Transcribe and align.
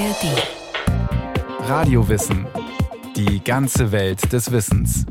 ARD. 0.00 1.68
Radiowissen. 1.68 2.46
Die 3.16 3.44
ganze 3.44 3.92
Welt 3.92 4.32
des 4.32 4.50
Wissens. 4.50 5.04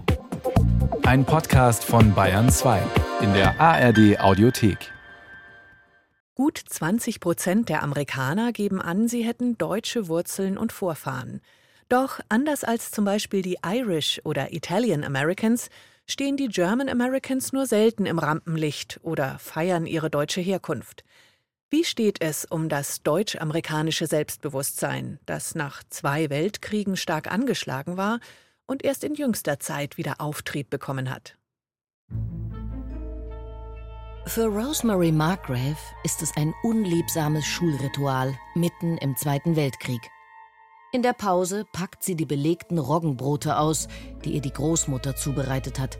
Ein 1.03 1.25
Podcast 1.25 1.83
von 1.83 2.15
Bayern 2.15 2.49
2 2.49 2.81
in 3.21 3.31
der 3.33 3.61
ARD 3.61 4.19
Audiothek. 4.19 4.91
Gut 6.33 6.57
20 6.57 7.19
Prozent 7.19 7.69
der 7.69 7.83
Amerikaner 7.83 8.51
geben 8.51 8.81
an, 8.81 9.07
sie 9.07 9.21
hätten 9.21 9.59
deutsche 9.59 10.07
Wurzeln 10.07 10.57
und 10.57 10.73
Vorfahren. 10.73 11.41
Doch 11.87 12.19
anders 12.27 12.63
als 12.63 12.89
zum 12.89 13.05
Beispiel 13.05 13.43
die 13.43 13.59
Irish 13.63 14.19
oder 14.23 14.53
Italian 14.53 15.03
Americans 15.03 15.69
stehen 16.07 16.35
die 16.35 16.47
German 16.47 16.89
Americans 16.89 17.53
nur 17.53 17.67
selten 17.67 18.07
im 18.07 18.17
Rampenlicht 18.17 18.99
oder 19.03 19.37
feiern 19.37 19.85
ihre 19.85 20.09
deutsche 20.09 20.41
Herkunft. 20.41 21.03
Wie 21.71 21.83
steht 21.83 22.19
es 22.19 22.45
um 22.45 22.67
das 22.67 23.03
deutsch-amerikanische 23.03 24.07
Selbstbewusstsein, 24.07 25.19
das 25.27 25.53
nach 25.53 25.83
zwei 25.87 26.31
Weltkriegen 26.31 26.97
stark 26.97 27.31
angeschlagen 27.31 27.95
war 27.95 28.19
und 28.65 28.83
erst 28.83 29.03
in 29.03 29.13
jüngster 29.13 29.59
Zeit 29.59 29.95
wieder 29.95 30.15
Auftrieb 30.19 30.71
bekommen 30.71 31.11
hat? 31.11 31.37
Für 34.25 34.45
Rosemary 34.45 35.11
Margrave 35.11 35.77
ist 36.03 36.23
es 36.23 36.35
ein 36.35 36.55
unliebsames 36.63 37.45
Schulritual 37.45 38.35
mitten 38.55 38.97
im 38.97 39.15
Zweiten 39.15 39.55
Weltkrieg. 39.55 40.01
In 40.91 41.03
der 41.03 41.13
Pause 41.13 41.65
packt 41.71 42.03
sie 42.03 42.15
die 42.15 42.25
belegten 42.25 42.79
Roggenbrote 42.79 43.59
aus, 43.59 43.87
die 44.25 44.31
ihr 44.31 44.41
die 44.41 44.53
Großmutter 44.53 45.15
zubereitet 45.15 45.77
hat. 45.77 45.99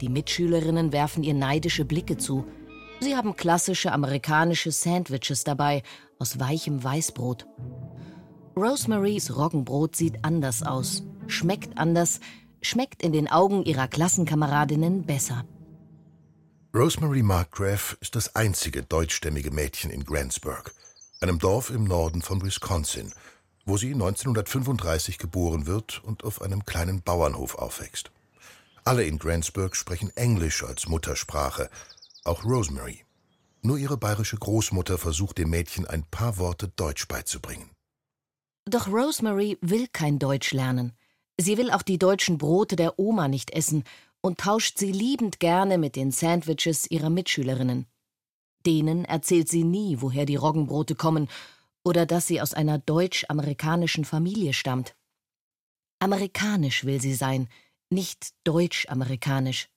Die 0.00 0.08
Mitschülerinnen 0.08 0.92
werfen 0.92 1.24
ihr 1.24 1.34
neidische 1.34 1.84
Blicke 1.84 2.18
zu– 2.18 2.46
Sie 3.02 3.16
haben 3.16 3.34
klassische 3.34 3.90
amerikanische 3.90 4.70
Sandwiches 4.70 5.42
dabei, 5.42 5.82
aus 6.20 6.38
weichem 6.38 6.84
Weißbrot. 6.84 7.48
Rosemarys 8.56 9.36
Roggenbrot 9.36 9.96
sieht 9.96 10.24
anders 10.24 10.62
aus, 10.62 11.02
schmeckt 11.26 11.76
anders, 11.78 12.20
schmeckt 12.60 13.02
in 13.02 13.12
den 13.12 13.26
Augen 13.26 13.64
ihrer 13.64 13.88
Klassenkameradinnen 13.88 15.04
besser. 15.04 15.44
Rosemary 16.72 17.24
Markgraf 17.24 17.96
ist 18.00 18.14
das 18.14 18.36
einzige 18.36 18.84
deutschstämmige 18.84 19.50
Mädchen 19.50 19.90
in 19.90 20.04
Grantsburg, 20.04 20.72
einem 21.20 21.40
Dorf 21.40 21.70
im 21.70 21.82
Norden 21.82 22.22
von 22.22 22.40
Wisconsin, 22.44 23.12
wo 23.66 23.76
sie 23.76 23.94
1935 23.94 25.18
geboren 25.18 25.66
wird 25.66 26.04
und 26.04 26.22
auf 26.22 26.40
einem 26.40 26.64
kleinen 26.64 27.02
Bauernhof 27.02 27.56
aufwächst. 27.56 28.12
Alle 28.84 29.02
in 29.02 29.18
Grantsburg 29.18 29.74
sprechen 29.74 30.16
Englisch 30.16 30.62
als 30.62 30.86
Muttersprache, 30.86 31.68
auch 32.24 32.44
Rosemary. 32.44 33.04
Nur 33.62 33.78
ihre 33.78 33.96
bayerische 33.96 34.36
Großmutter 34.36 34.98
versucht 34.98 35.38
dem 35.38 35.50
Mädchen 35.50 35.86
ein 35.86 36.04
paar 36.04 36.38
Worte 36.38 36.68
Deutsch 36.68 37.06
beizubringen. 37.06 37.70
Doch 38.64 38.88
Rosemary 38.88 39.58
will 39.60 39.88
kein 39.88 40.18
Deutsch 40.18 40.52
lernen. 40.52 40.92
Sie 41.38 41.58
will 41.58 41.70
auch 41.70 41.82
die 41.82 41.98
deutschen 41.98 42.38
Brote 42.38 42.76
der 42.76 42.98
Oma 42.98 43.28
nicht 43.28 43.50
essen 43.50 43.84
und 44.20 44.38
tauscht 44.38 44.78
sie 44.78 44.92
liebend 44.92 45.40
gerne 45.40 45.78
mit 45.78 45.96
den 45.96 46.10
Sandwiches 46.12 46.90
ihrer 46.90 47.10
Mitschülerinnen. 47.10 47.86
Denen 48.64 49.04
erzählt 49.04 49.48
sie 49.48 49.64
nie, 49.64 50.00
woher 50.00 50.26
die 50.26 50.36
Roggenbrote 50.36 50.94
kommen 50.94 51.28
oder 51.84 52.06
dass 52.06 52.28
sie 52.28 52.40
aus 52.40 52.54
einer 52.54 52.78
deutsch-amerikanischen 52.78 54.04
Familie 54.04 54.52
stammt. 54.52 54.94
Amerikanisch 55.98 56.84
will 56.84 57.00
sie 57.00 57.14
sein, 57.14 57.48
nicht 57.90 58.32
deutsch-amerikanisch. 58.44 59.68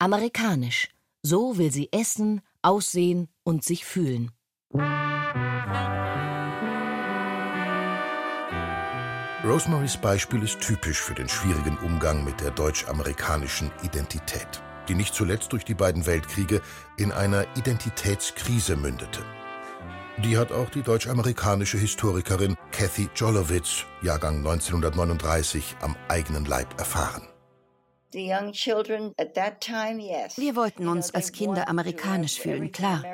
Amerikanisch, 0.00 0.88
so 1.22 1.58
will 1.58 1.72
sie 1.72 1.88
essen, 1.92 2.40
aussehen 2.62 3.28
und 3.44 3.64
sich 3.64 3.84
fühlen. 3.84 4.30
Rosemarys 9.44 9.96
Beispiel 9.96 10.42
ist 10.42 10.60
typisch 10.60 11.00
für 11.00 11.14
den 11.14 11.28
schwierigen 11.28 11.78
Umgang 11.78 12.24
mit 12.24 12.40
der 12.40 12.50
deutsch-amerikanischen 12.50 13.70
Identität, 13.82 14.62
die 14.88 14.94
nicht 14.94 15.14
zuletzt 15.14 15.52
durch 15.52 15.64
die 15.64 15.74
beiden 15.74 16.06
Weltkriege 16.06 16.60
in 16.96 17.12
einer 17.12 17.46
Identitätskrise 17.56 18.76
mündete. 18.76 19.24
Die 20.24 20.36
hat 20.36 20.50
auch 20.50 20.68
die 20.68 20.82
deutsch-amerikanische 20.82 21.78
Historikerin 21.78 22.56
Kathy 22.72 23.08
Jolowitz, 23.14 23.86
Jahrgang 24.02 24.38
1939, 24.38 25.76
am 25.80 25.94
eigenen 26.08 26.44
Leib 26.44 26.78
erfahren. 26.78 27.22
Wir 28.12 28.40
wollten 30.56 30.88
uns 30.88 31.14
als 31.14 31.32
Kinder 31.32 31.68
amerikanisch 31.68 32.40
fühlen, 32.40 32.72
klar. 32.72 33.04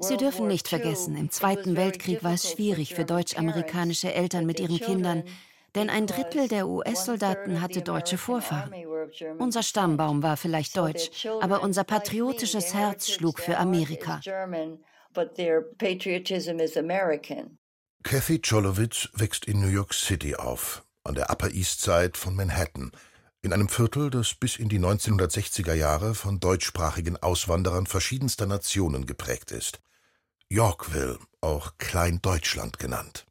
Sie 0.00 0.16
dürfen 0.16 0.46
nicht 0.46 0.68
vergessen, 0.68 1.16
im 1.16 1.30
Zweiten 1.30 1.76
Weltkrieg 1.76 2.22
war 2.22 2.34
es 2.34 2.52
schwierig 2.52 2.94
für 2.94 3.04
deutsch-amerikanische 3.04 4.14
Eltern 4.14 4.46
mit 4.46 4.60
ihren 4.60 4.78
Kindern, 4.78 5.24
denn 5.74 5.90
ein 5.90 6.06
Drittel 6.06 6.46
der 6.46 6.68
US-Soldaten 6.68 7.60
hatte 7.60 7.82
deutsche 7.82 8.16
Vorfahren. 8.16 8.72
Unser 9.38 9.64
Stammbaum 9.64 10.22
war 10.22 10.36
vielleicht 10.36 10.76
deutsch, 10.76 11.26
aber 11.40 11.62
unser 11.62 11.82
patriotisches 11.82 12.72
Herz 12.72 13.10
schlug 13.10 13.40
für 13.40 13.58
Amerika. 13.58 14.20
Kathy 18.04 18.38
Cholowitz 18.38 19.08
wächst 19.14 19.46
in 19.46 19.60
New 19.60 19.68
York 19.68 19.92
City 19.94 20.36
auf, 20.36 20.84
an 21.02 21.16
der 21.16 21.30
Upper 21.30 21.50
East 21.50 21.82
Side 21.82 22.12
von 22.14 22.36
Manhattan– 22.36 22.92
in 23.44 23.52
einem 23.52 23.68
Viertel, 23.68 24.08
das 24.08 24.34
bis 24.34 24.56
in 24.56 24.70
die 24.70 24.80
1960er 24.80 25.74
Jahre 25.74 26.14
von 26.14 26.40
deutschsprachigen 26.40 27.18
Auswanderern 27.18 27.86
verschiedenster 27.86 28.46
Nationen 28.46 29.04
geprägt 29.04 29.52
ist. 29.52 29.80
Yorkville, 30.48 31.18
auch 31.42 31.76
Klein-Deutschland 31.76 32.78
genannt. 32.78 33.26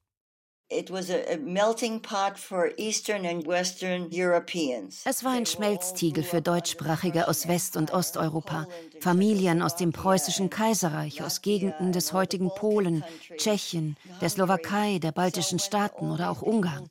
Es 5.06 5.23
war 5.23 5.31
ein 5.31 5.45
Schmelztiegel 5.45 6.23
für 6.23 6.41
Deutschsprachige 6.41 7.28
aus 7.28 7.47
West- 7.47 7.78
und 7.78 7.94
Osteuropa, 7.94 8.67
Familien 9.00 9.61
aus 9.61 9.75
dem 9.75 9.91
preußischen 9.91 10.50
Kaiserreich, 10.50 11.23
aus 11.23 11.41
Gegenden 11.41 11.91
des 11.91 12.13
heutigen 12.13 12.50
Polen, 12.56 13.03
Tschechien, 13.38 13.95
der 14.22 14.29
Slowakei, 14.29 15.00
der 15.00 15.11
baltischen 15.11 15.59
Staaten 15.59 16.11
oder 16.11 16.29
auch 16.29 16.41
Ungarn. 16.41 16.88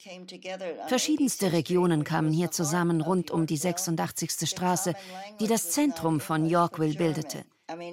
Verschiedenste 0.86 1.52
Regionen 1.52 2.04
kamen 2.04 2.32
hier 2.32 2.50
zusammen 2.50 3.00
rund 3.00 3.30
um 3.30 3.46
die 3.46 3.56
86. 3.56 4.48
Straße, 4.48 4.94
die 5.40 5.46
das 5.46 5.70
Zentrum 5.70 6.20
von 6.20 6.46
Yorkville 6.46 6.94
bildete. 6.94 7.44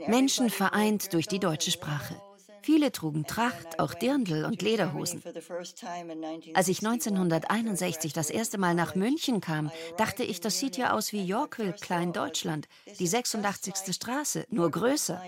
Menschen 0.08 0.50
vereint 0.50 1.14
durch 1.14 1.28
die 1.28 1.40
deutsche 1.40 1.72
Sprache. 1.72 2.16
Viele 2.62 2.92
trugen 2.92 3.26
Tracht, 3.26 3.80
auch 3.80 3.94
Dirndl 3.94 4.46
und 4.46 4.62
Lederhosen. 4.62 5.22
Als 6.54 6.68
ich 6.68 6.86
1961 6.86 8.14
das 8.14 8.30
erste 8.30 8.58
Mal 8.58 8.76
nach 8.76 8.96
München 8.96 9.42
kam, 9.42 9.72
dachte 9.98 10.24
ich, 10.24 10.42
das 10.42 10.60
sieht 10.60 10.78
ja 10.78 10.94
aus 10.94 11.14
wie 11.14 11.24
Yorkville, 11.24 11.74
Klein-Deutschland, 11.74 12.68
die 13.00 13.08
86. 13.08 13.94
Straße, 13.94 14.46
nur 14.50 14.70
größer. 14.72 15.22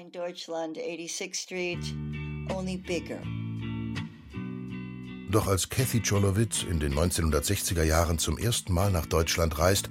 Doch 5.32 5.48
als 5.48 5.70
Kathy 5.70 6.00
Jolowitz 6.00 6.64
in 6.64 6.80
den 6.82 6.94
1960er 6.94 7.84
Jahren 7.84 8.20
zum 8.20 8.38
ersten 8.38 8.74
Mal 8.74 8.92
nach 8.92 9.06
Deutschland 9.06 9.58
reist, 9.58 9.88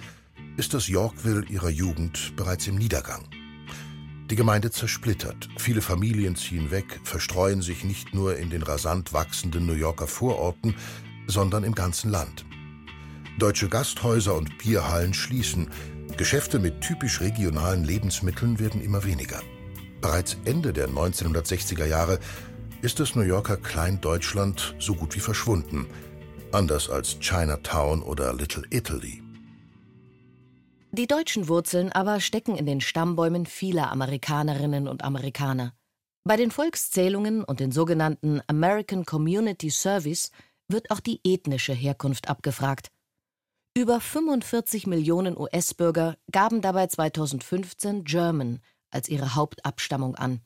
ist 0.59 0.75
das 0.75 0.89
Yorkville 0.89 1.47
ihrer 1.47 1.71
Jugend 1.71 2.37
bereits 2.37 2.67
im 2.67 2.77
Niedergang. 2.77 3.40
Die 4.31 4.37
Gemeinde 4.37 4.71
zersplittert. 4.71 5.49
Viele 5.59 5.83
Familien 5.83 6.37
ziehen 6.37 6.71
weg, 6.71 7.01
verstreuen 7.03 7.63
sich 7.63 7.83
nicht 7.83 8.15
nur 8.15 8.37
in 8.37 8.49
den 8.49 8.63
rasant 8.63 9.13
wachsenden 9.13 9.67
New 9.67 9.73
Yorker 9.73 10.07
Vororten, 10.07 10.77
sondern 11.27 11.65
im 11.65 11.75
ganzen 11.75 12.13
Land. 12.13 12.45
Deutsche 13.41 13.69
Gasthäuser 13.69 14.37
und 14.37 14.57
Bierhallen 14.59 15.15
schließen. 15.15 15.69
Geschäfte 16.17 16.61
mit 16.61 16.81
typisch 16.81 17.21
regionalen 17.21 17.83
Lebensmitteln 17.83 18.61
werden 18.61 18.81
immer 18.81 19.03
weniger. 19.03 19.43
Bereits 20.01 20.37
Ende 20.45 20.73
der 20.73 20.89
1960er 20.89 21.87
Jahre 21.87 22.21
ist 22.83 23.01
das 23.01 23.17
New 23.17 23.23
Yorker 23.23 23.57
Kleindeutschland 23.57 24.77
so 24.79 24.95
gut 24.95 25.17
wie 25.17 25.21
verschwunden. 25.21 25.87
Anders 26.53 26.89
als 26.89 27.19
Chinatown 27.19 28.01
oder 28.01 28.33
Little 28.33 28.63
Italy. 28.71 29.23
Die 30.93 31.07
deutschen 31.07 31.47
Wurzeln 31.47 31.93
aber 31.93 32.19
stecken 32.19 32.57
in 32.57 32.67
den 32.67 32.81
Stammbäumen 32.81 33.47
vieler 33.47 33.93
Amerikanerinnen 33.93 34.89
und 34.89 35.05
Amerikaner. 35.05 35.73
Bei 36.25 36.37
den 36.37 36.51
Volkszählungen 36.51 37.45
und 37.45 37.61
den 37.61 37.71
sogenannten 37.71 38.41
American 38.49 39.05
Community 39.05 39.71
Service 39.71 40.33
wird 40.67 40.91
auch 40.91 40.99
die 40.99 41.21
ethnische 41.25 41.73
Herkunft 41.73 42.29
abgefragt. 42.29 42.89
Über 43.77 44.01
45 44.01 44.89
Millionen 44.89 45.39
US-Bürger 45.39 46.17
gaben 46.33 46.61
dabei 46.61 46.89
2015 46.89 48.03
German 48.03 48.61
als 48.91 49.09
ihre 49.09 49.37
Hauptabstammung 49.37 50.17
an. 50.17 50.41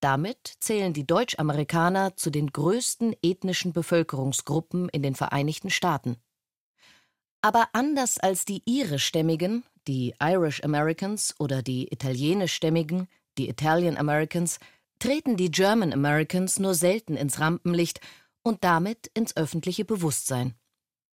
Damit 0.00 0.56
zählen 0.60 0.92
die 0.92 1.06
Deutschamerikaner 1.06 2.16
zu 2.16 2.28
den 2.28 2.52
größten 2.52 3.16
ethnischen 3.22 3.72
Bevölkerungsgruppen 3.72 4.90
in 4.90 5.02
den 5.02 5.14
Vereinigten 5.14 5.70
Staaten. 5.70 6.18
Aber 7.44 7.68
anders 7.74 8.18
als 8.18 8.46
die 8.46 8.62
irischstämmigen, 8.64 9.64
die 9.86 10.14
Irish 10.18 10.64
Americans 10.64 11.34
oder 11.38 11.60
die 11.60 11.92
italienischstämmigen, 11.92 13.06
die 13.36 13.50
Italian 13.50 13.98
Americans, 13.98 14.58
treten 14.98 15.36
die 15.36 15.50
German 15.50 15.92
Americans 15.92 16.58
nur 16.58 16.74
selten 16.74 17.18
ins 17.18 17.40
Rampenlicht 17.40 18.00
und 18.42 18.64
damit 18.64 19.08
ins 19.12 19.36
öffentliche 19.36 19.84
Bewusstsein. 19.84 20.54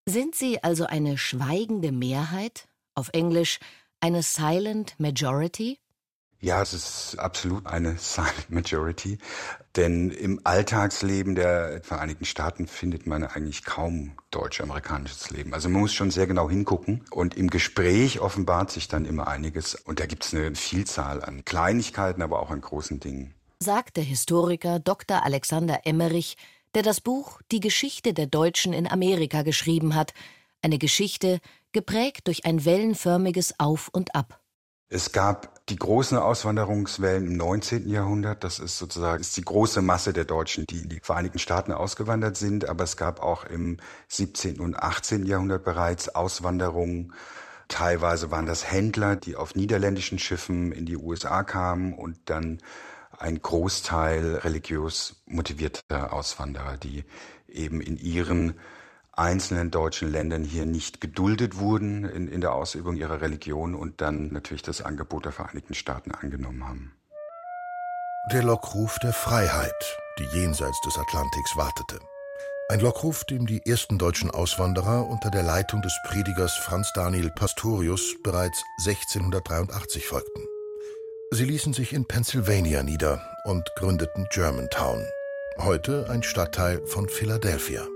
Sind 0.06 0.35
sie 0.35 0.62
also 0.62 0.85
eine 0.85 1.18
schweigende 1.18 1.94
Mehrheit, 1.94 2.68
auf 2.94 3.07
Englisch 3.13 3.59
eine 4.01 4.21
Silent 4.21 5.00
Majority? 5.00 5.80
Ja, 6.39 6.62
es 6.62 6.74
ist 6.74 7.16
absolut 7.18 7.66
eine 7.66 7.95
Silent 7.98 8.50
Majority, 8.50 9.18
denn 9.75 10.12
im 10.12 10.39
Alltagsleben 10.44 11.34
der 11.34 11.81
Vereinigten 11.84 12.25
Staaten 12.25 12.68
findet 12.68 13.07
man 13.07 13.24
eigentlich 13.24 13.66
kaum 13.66 14.12
deutsch-amerikanisches 14.30 15.31
Leben. 15.31 15.54
Also 15.54 15.68
man 15.69 15.81
muss 15.81 15.94
schon 15.94 16.12
sehr 16.12 16.28
genau 16.28 16.48
hingucken 16.48 17.04
und 17.10 17.36
im 17.36 17.50
Gespräch 17.50 18.19
offenbart 18.19 18.69
sich 18.69 18.88
dann 18.88 19.06
immer 19.06 19.28
einiges 19.28 19.74
und 19.74 20.00
da 20.00 20.06
gibt 20.06 20.25
es 20.25 20.34
eine 20.34 20.54
Vielzahl 20.54 21.24
an 21.24 21.44
Kleinigkeiten, 21.44 22.22
aber 22.22 22.40
auch 22.40 22.51
an 22.51 22.62
großen 22.62 23.00
Dingen. 23.00 23.33
Sagt 23.60 23.98
der 23.98 24.04
Historiker 24.04 24.80
Dr. 24.80 25.24
Alexander 25.24 25.81
Emmerich, 25.86 26.38
der 26.75 26.83
das 26.83 27.01
Buch 27.01 27.42
Die 27.51 27.60
Geschichte 27.60 28.13
der 28.13 28.28
Deutschen 28.28 28.74
in 28.74 28.88
Amerika 28.88 29.42
geschrieben 29.42 29.95
hat, 29.95 30.13
eine 30.62 30.78
Geschichte 30.78 31.40
geprägt 31.72 32.28
durch 32.28 32.45
ein 32.45 32.63
wellenförmiges 32.66 33.60
Auf 33.60 33.90
und 33.92 34.13
Ab. 34.13 34.40
Es 34.89 35.12
gab 35.12 35.66
die 35.68 35.75
großen 35.75 36.18
Auswanderungswellen 36.18 37.28
im 37.28 37.36
19. 37.36 37.89
Jahrhundert. 37.89 38.45
Das 38.45 38.57
ist 38.57 38.78
sozusagen 38.78 39.19
ist 39.19 39.36
die 39.36 39.44
große 39.44 39.81
Masse 39.81 40.13
der 40.13 40.24
Deutschen, 40.24 40.66
die 40.66 40.80
in 40.80 40.88
die 40.88 41.01
Vereinigten 41.01 41.39
Staaten 41.39 41.74
ausgewandert 41.74 42.38
sind. 42.38 42.69
Aber 42.69 42.86
es 42.86 42.95
gab 42.95 43.22
auch 43.22 43.44
im 43.44 43.78
17. 44.07 44.62
und 44.62 44.78
18. 44.78 45.25
Jahrhundert 45.25 45.66
bereits 45.66 46.07
Auswanderungen. 46.16 47.13
Teilweise 47.68 48.31
waren 48.31 48.45
das 48.45 48.72
Händler, 48.72 49.18
die 49.18 49.36
auf 49.36 49.56
niederländischen 49.56 50.19
Schiffen 50.19 50.72
in 50.72 50.86
die 50.86 50.95
USA 50.95 51.44
kamen 51.44 51.94
und 51.94 52.18
dann 52.25 52.60
ein 53.12 53.42
Großteil 53.42 54.36
religiös 54.36 55.22
motivierter 55.25 56.13
Auswanderer, 56.13 56.78
die 56.78 57.04
eben 57.50 57.81
in 57.81 57.98
ihren 57.98 58.57
einzelnen 59.18 59.72
deutschen 59.72 60.12
Ländern 60.12 60.44
hier 60.44 60.66
nicht 60.66 61.02
geduldet 61.02 61.58
wurden 61.58 62.06
in, 62.06 62.28
in 62.28 62.42
der 62.42 62.54
Ausübung 62.54 62.96
ihrer 62.96 63.22
Religion 63.22 63.75
und 63.75 64.00
dann 64.02 64.31
natürlich 64.31 64.62
das 64.62 64.81
Angebot 64.81 65.25
der 65.25 65.31
Vereinigten 65.31 65.74
Staaten 65.74 66.12
angenommen 66.12 66.68
haben. 66.68 66.94
Der 68.31 68.44
Lockruf 68.44 69.00
der 69.00 69.14
Freiheit, 69.14 69.98
die 70.19 70.38
jenseits 70.38 70.80
des 70.81 70.98
Atlantiks 70.98 71.56
wartete. 71.56 72.00
Ein 72.69 72.81
Lockruf, 72.81 73.24
dem 73.24 73.48
die 73.48 73.66
ersten 73.66 73.98
deutschen 73.98 74.30
Auswanderer 74.30 75.08
unter 75.08 75.31
der 75.31 75.44
Leitung 75.44 75.81
des 75.81 75.98
Predigers 76.06 76.56
Franz 76.58 76.92
Daniel 76.94 77.31
Pastorius 77.31 78.16
bereits 78.24 78.62
1683 78.86 80.06
folgten. 80.06 80.44
Sie 81.31 81.46
ließen 81.46 81.74
sich 81.74 81.94
in 81.94 82.06
Pennsylvania 82.06 82.84
nieder 82.84 83.22
und 83.46 83.64
gründeten 83.78 84.28
Germantown, 84.31 85.06
heute 85.60 86.10
ein 86.10 86.24
Stadtteil 86.24 86.86
von 86.86 87.08
Philadelphia. 87.08 87.88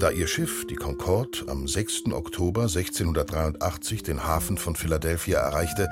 Da 0.00 0.10
ihr 0.10 0.26
Schiff, 0.26 0.66
die 0.66 0.74
Concorde, 0.74 1.44
am 1.46 1.68
6. 1.68 2.12
Oktober 2.12 2.62
1683 2.62 4.02
den 4.02 4.24
Hafen 4.24 4.58
von 4.58 4.74
Philadelphia 4.74 5.38
erreichte, 5.38 5.88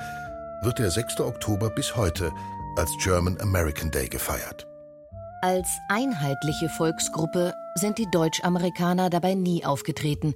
wird 0.61 0.79
der 0.79 0.91
6. 0.91 1.21
Oktober 1.21 1.69
bis 1.69 1.95
heute 1.95 2.31
als 2.75 2.91
German 3.01 3.39
American 3.39 3.91
Day 3.91 4.09
gefeiert. 4.09 4.67
Als 5.41 5.69
einheitliche 5.87 6.67
Volksgruppe 6.77 7.53
sind 7.75 7.97
die 7.97 8.11
Deutschamerikaner 8.11 9.09
dabei 9.09 9.35
nie 9.35 9.63
aufgetreten, 9.63 10.33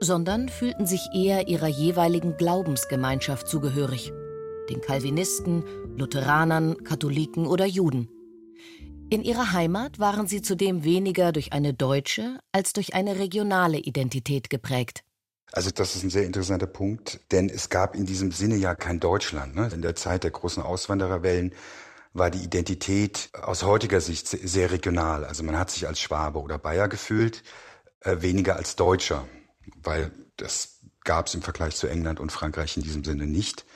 sondern 0.00 0.48
fühlten 0.48 0.86
sich 0.86 1.06
eher 1.14 1.46
ihrer 1.46 1.68
jeweiligen 1.68 2.38
Glaubensgemeinschaft 2.38 3.46
zugehörig, 3.46 4.12
den 4.70 4.80
Calvinisten, 4.80 5.64
Lutheranern, 5.94 6.84
Katholiken 6.84 7.46
oder 7.46 7.66
Juden. 7.66 8.08
In 9.12 9.24
ihrer 9.24 9.50
Heimat 9.50 9.98
waren 9.98 10.28
sie 10.28 10.40
zudem 10.40 10.84
weniger 10.84 11.32
durch 11.32 11.52
eine 11.52 11.74
deutsche 11.74 12.38
als 12.52 12.72
durch 12.72 12.94
eine 12.94 13.18
regionale 13.18 13.78
Identität 13.78 14.50
geprägt. 14.50 15.02
Also 15.50 15.70
das 15.72 15.96
ist 15.96 16.04
ein 16.04 16.10
sehr 16.10 16.24
interessanter 16.26 16.68
Punkt, 16.68 17.18
denn 17.32 17.48
es 17.48 17.70
gab 17.70 17.96
in 17.96 18.06
diesem 18.06 18.30
Sinne 18.30 18.54
ja 18.54 18.76
kein 18.76 19.00
Deutschland. 19.00 19.56
Ne? 19.56 19.68
In 19.74 19.82
der 19.82 19.96
Zeit 19.96 20.22
der 20.22 20.30
großen 20.30 20.62
Auswandererwellen 20.62 21.52
war 22.12 22.30
die 22.30 22.38
Identität 22.44 23.30
aus 23.34 23.64
heutiger 23.64 24.00
Sicht 24.00 24.28
sehr 24.28 24.70
regional. 24.70 25.24
Also 25.24 25.42
man 25.42 25.58
hat 25.58 25.72
sich 25.72 25.88
als 25.88 25.98
Schwabe 25.98 26.40
oder 26.40 26.58
Bayer 26.58 26.86
gefühlt, 26.86 27.42
äh, 28.02 28.18
weniger 28.20 28.54
als 28.54 28.76
Deutscher, 28.76 29.26
weil 29.82 30.12
das 30.36 30.78
gab 31.02 31.26
es 31.26 31.34
im 31.34 31.42
Vergleich 31.42 31.74
zu 31.74 31.88
England 31.88 32.20
und 32.20 32.30
Frankreich 32.30 32.76
in 32.76 32.84
diesem 32.84 33.02
Sinne 33.02 33.26
nicht. 33.26 33.66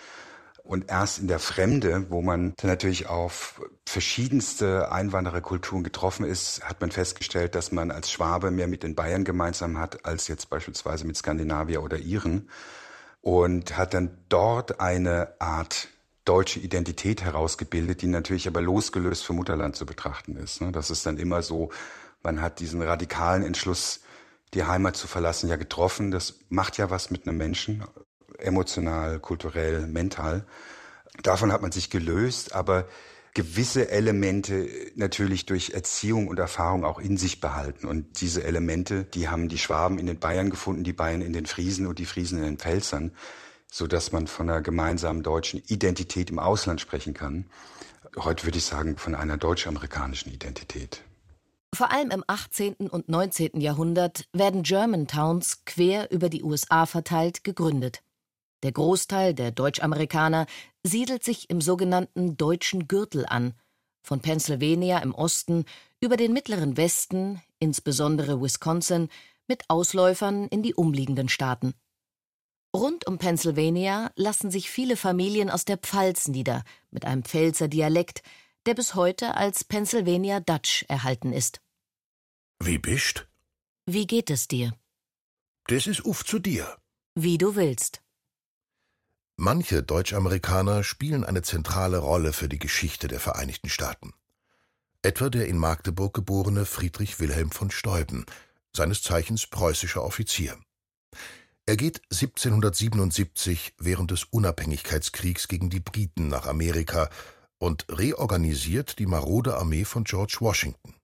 Und 0.64 0.90
erst 0.90 1.18
in 1.18 1.28
der 1.28 1.40
Fremde, 1.40 2.06
wo 2.08 2.22
man 2.22 2.54
dann 2.56 2.70
natürlich 2.70 3.06
auf 3.06 3.60
verschiedenste 3.84 4.90
Einwandererkulturen 4.90 5.84
getroffen 5.84 6.24
ist, 6.24 6.64
hat 6.64 6.80
man 6.80 6.90
festgestellt, 6.90 7.54
dass 7.54 7.70
man 7.70 7.90
als 7.90 8.10
Schwabe 8.10 8.50
mehr 8.50 8.66
mit 8.66 8.82
den 8.82 8.94
Bayern 8.94 9.24
gemeinsam 9.24 9.78
hat, 9.78 10.06
als 10.06 10.26
jetzt 10.26 10.48
beispielsweise 10.48 11.06
mit 11.06 11.18
Skandinavier 11.18 11.82
oder 11.82 11.98
Iren. 11.98 12.48
Und 13.20 13.76
hat 13.76 13.92
dann 13.92 14.16
dort 14.30 14.80
eine 14.80 15.38
Art 15.38 15.88
deutsche 16.24 16.60
Identität 16.60 17.22
herausgebildet, 17.22 18.00
die 18.00 18.06
natürlich 18.06 18.48
aber 18.48 18.62
losgelöst 18.62 19.24
vom 19.24 19.36
Mutterland 19.36 19.76
zu 19.76 19.84
betrachten 19.84 20.36
ist. 20.36 20.62
Ne? 20.62 20.72
Das 20.72 20.90
ist 20.90 21.04
dann 21.04 21.18
immer 21.18 21.42
so, 21.42 21.70
man 22.22 22.40
hat 22.40 22.60
diesen 22.60 22.80
radikalen 22.80 23.42
Entschluss, 23.42 24.00
die 24.54 24.64
Heimat 24.64 24.96
zu 24.96 25.08
verlassen, 25.08 25.50
ja 25.50 25.56
getroffen. 25.56 26.10
Das 26.10 26.38
macht 26.48 26.78
ja 26.78 26.88
was 26.88 27.10
mit 27.10 27.28
einem 27.28 27.36
Menschen, 27.36 27.84
emotional, 28.44 29.18
kulturell, 29.20 29.86
mental. 29.86 30.44
Davon 31.22 31.52
hat 31.52 31.62
man 31.62 31.72
sich 31.72 31.90
gelöst, 31.90 32.54
aber 32.54 32.86
gewisse 33.34 33.90
Elemente 33.90 34.68
natürlich 34.94 35.44
durch 35.44 35.70
Erziehung 35.70 36.28
und 36.28 36.38
Erfahrung 36.38 36.84
auch 36.84 37.00
in 37.00 37.16
sich 37.16 37.40
behalten. 37.40 37.86
Und 37.86 38.20
diese 38.20 38.44
Elemente, 38.44 39.04
die 39.04 39.28
haben 39.28 39.48
die 39.48 39.58
Schwaben 39.58 39.98
in 39.98 40.06
den 40.06 40.20
Bayern 40.20 40.50
gefunden, 40.50 40.84
die 40.84 40.92
Bayern 40.92 41.20
in 41.20 41.32
den 41.32 41.46
Friesen 41.46 41.86
und 41.86 41.98
die 41.98 42.06
Friesen 42.06 42.38
in 42.38 42.44
den 42.44 42.58
Pfälzern, 42.58 43.12
so 43.70 43.88
dass 43.88 44.12
man 44.12 44.28
von 44.28 44.48
einer 44.48 44.62
gemeinsamen 44.62 45.24
deutschen 45.24 45.60
Identität 45.66 46.30
im 46.30 46.38
Ausland 46.38 46.80
sprechen 46.80 47.12
kann. 47.12 47.46
Heute 48.16 48.44
würde 48.44 48.58
ich 48.58 48.64
sagen, 48.64 48.96
von 48.96 49.16
einer 49.16 49.36
deutsch-amerikanischen 49.36 50.32
Identität. 50.32 51.02
Vor 51.74 51.90
allem 51.90 52.12
im 52.12 52.22
18. 52.28 52.74
und 52.88 53.08
19. 53.08 53.60
Jahrhundert 53.60 54.28
werden 54.32 54.62
Germantowns 54.62 55.64
quer 55.64 56.12
über 56.12 56.28
die 56.28 56.44
USA 56.44 56.86
verteilt 56.86 57.42
gegründet. 57.42 58.00
Der 58.64 58.72
Großteil 58.72 59.34
der 59.34 59.50
Deutschamerikaner 59.50 60.46
siedelt 60.82 61.22
sich 61.22 61.50
im 61.50 61.60
sogenannten 61.60 62.38
Deutschen 62.38 62.88
Gürtel 62.88 63.26
an, 63.26 63.52
von 64.02 64.20
Pennsylvania 64.20 65.00
im 65.00 65.14
Osten 65.14 65.66
über 66.00 66.16
den 66.16 66.32
mittleren 66.32 66.78
Westen, 66.78 67.42
insbesondere 67.58 68.40
Wisconsin, 68.40 69.10
mit 69.46 69.68
Ausläufern 69.68 70.48
in 70.48 70.62
die 70.62 70.74
umliegenden 70.74 71.28
Staaten. 71.28 71.74
Rund 72.74 73.06
um 73.06 73.18
Pennsylvania 73.18 74.10
lassen 74.16 74.50
sich 74.50 74.70
viele 74.70 74.96
Familien 74.96 75.50
aus 75.50 75.66
der 75.66 75.76
Pfalz 75.76 76.28
nieder, 76.28 76.64
mit 76.90 77.04
einem 77.04 77.22
Pfälzer 77.22 77.68
Dialekt, 77.68 78.22
der 78.64 78.72
bis 78.72 78.94
heute 78.94 79.36
als 79.36 79.64
Pennsylvania 79.64 80.40
Dutch 80.40 80.86
erhalten 80.88 81.34
ist. 81.34 81.60
Wie 82.62 82.78
bist? 82.78 83.28
Wie 83.84 84.06
geht 84.06 84.30
es 84.30 84.48
dir? 84.48 84.72
Das 85.66 85.86
ist 85.86 86.02
uff 86.06 86.24
zu 86.24 86.38
dir. 86.38 86.78
Wie 87.14 87.36
du 87.36 87.56
willst. 87.56 88.03
Manche 89.36 89.82
Deutschamerikaner 89.82 90.84
spielen 90.84 91.24
eine 91.24 91.42
zentrale 91.42 91.98
Rolle 91.98 92.32
für 92.32 92.48
die 92.48 92.60
Geschichte 92.60 93.08
der 93.08 93.18
Vereinigten 93.18 93.68
Staaten. 93.68 94.12
Etwa 95.02 95.28
der 95.28 95.48
in 95.48 95.58
Magdeburg 95.58 96.14
geborene 96.14 96.64
Friedrich 96.64 97.18
Wilhelm 97.18 97.50
von 97.50 97.72
Steuben, 97.72 98.26
seines 98.72 99.02
Zeichens 99.02 99.48
preußischer 99.48 100.04
Offizier. 100.04 100.56
Er 101.66 101.76
geht 101.76 102.00
1777 102.12 103.74
während 103.78 104.12
des 104.12 104.24
Unabhängigkeitskriegs 104.24 105.48
gegen 105.48 105.68
die 105.68 105.80
Briten 105.80 106.28
nach 106.28 106.46
Amerika 106.46 107.10
und 107.58 107.86
reorganisiert 107.88 109.00
die 109.00 109.06
marode 109.06 109.56
Armee 109.56 109.84
von 109.84 110.04
George 110.04 110.36
Washington. 110.40 110.94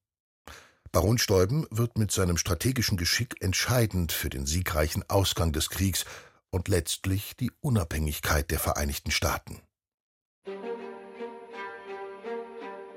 Baron 0.93 1.19
Steuben 1.19 1.67
wird 1.71 1.99
mit 1.99 2.13
seinem 2.13 2.37
strategischen 2.37 2.97
Geschick 2.97 3.43
entscheidend 3.43 4.13
für 4.13 4.31
den 4.31 4.47
siegreichen 4.47 5.05
Ausgang 5.09 5.53
des 5.53 5.71
Kriegs 5.71 6.05
und 6.51 6.69
letztlich 6.69 7.37
die 7.37 7.51
Unabhängigkeit 7.61 8.51
der 8.51 8.59
Vereinigten 8.59 9.11
Staaten. 9.11 9.61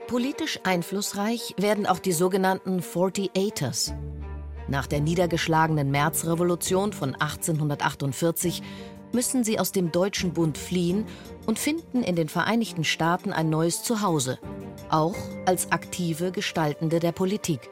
Politisch 0.07 0.60
einflussreich 0.63 1.55
werden 1.57 1.88
auch 1.88 2.00
die 2.00 2.12
sogenannten 2.12 2.81
48ers. 2.81 3.93
Nach 4.67 4.88
der 4.88 5.01
niedergeschlagenen 5.01 5.91
Märzrevolution 5.91 6.93
von 6.93 7.15
1848 7.15 8.62
müssen 9.12 9.43
sie 9.43 9.60
aus 9.60 9.72
dem 9.72 9.91
Deutschen 9.91 10.33
Bund 10.33 10.57
fliehen 10.57 11.05
und 11.45 11.60
finden 11.60 12.03
in 12.03 12.15
den 12.15 12.29
Vereinigten 12.29 12.83
Staaten 12.83 13.33
ein 13.33 13.50
neues 13.50 13.83
Zuhause, 13.83 14.39
auch 14.89 15.15
als 15.45 15.72
aktive 15.72 16.31
Gestaltende 16.31 17.00
der 17.00 17.12
Politik. 17.12 17.69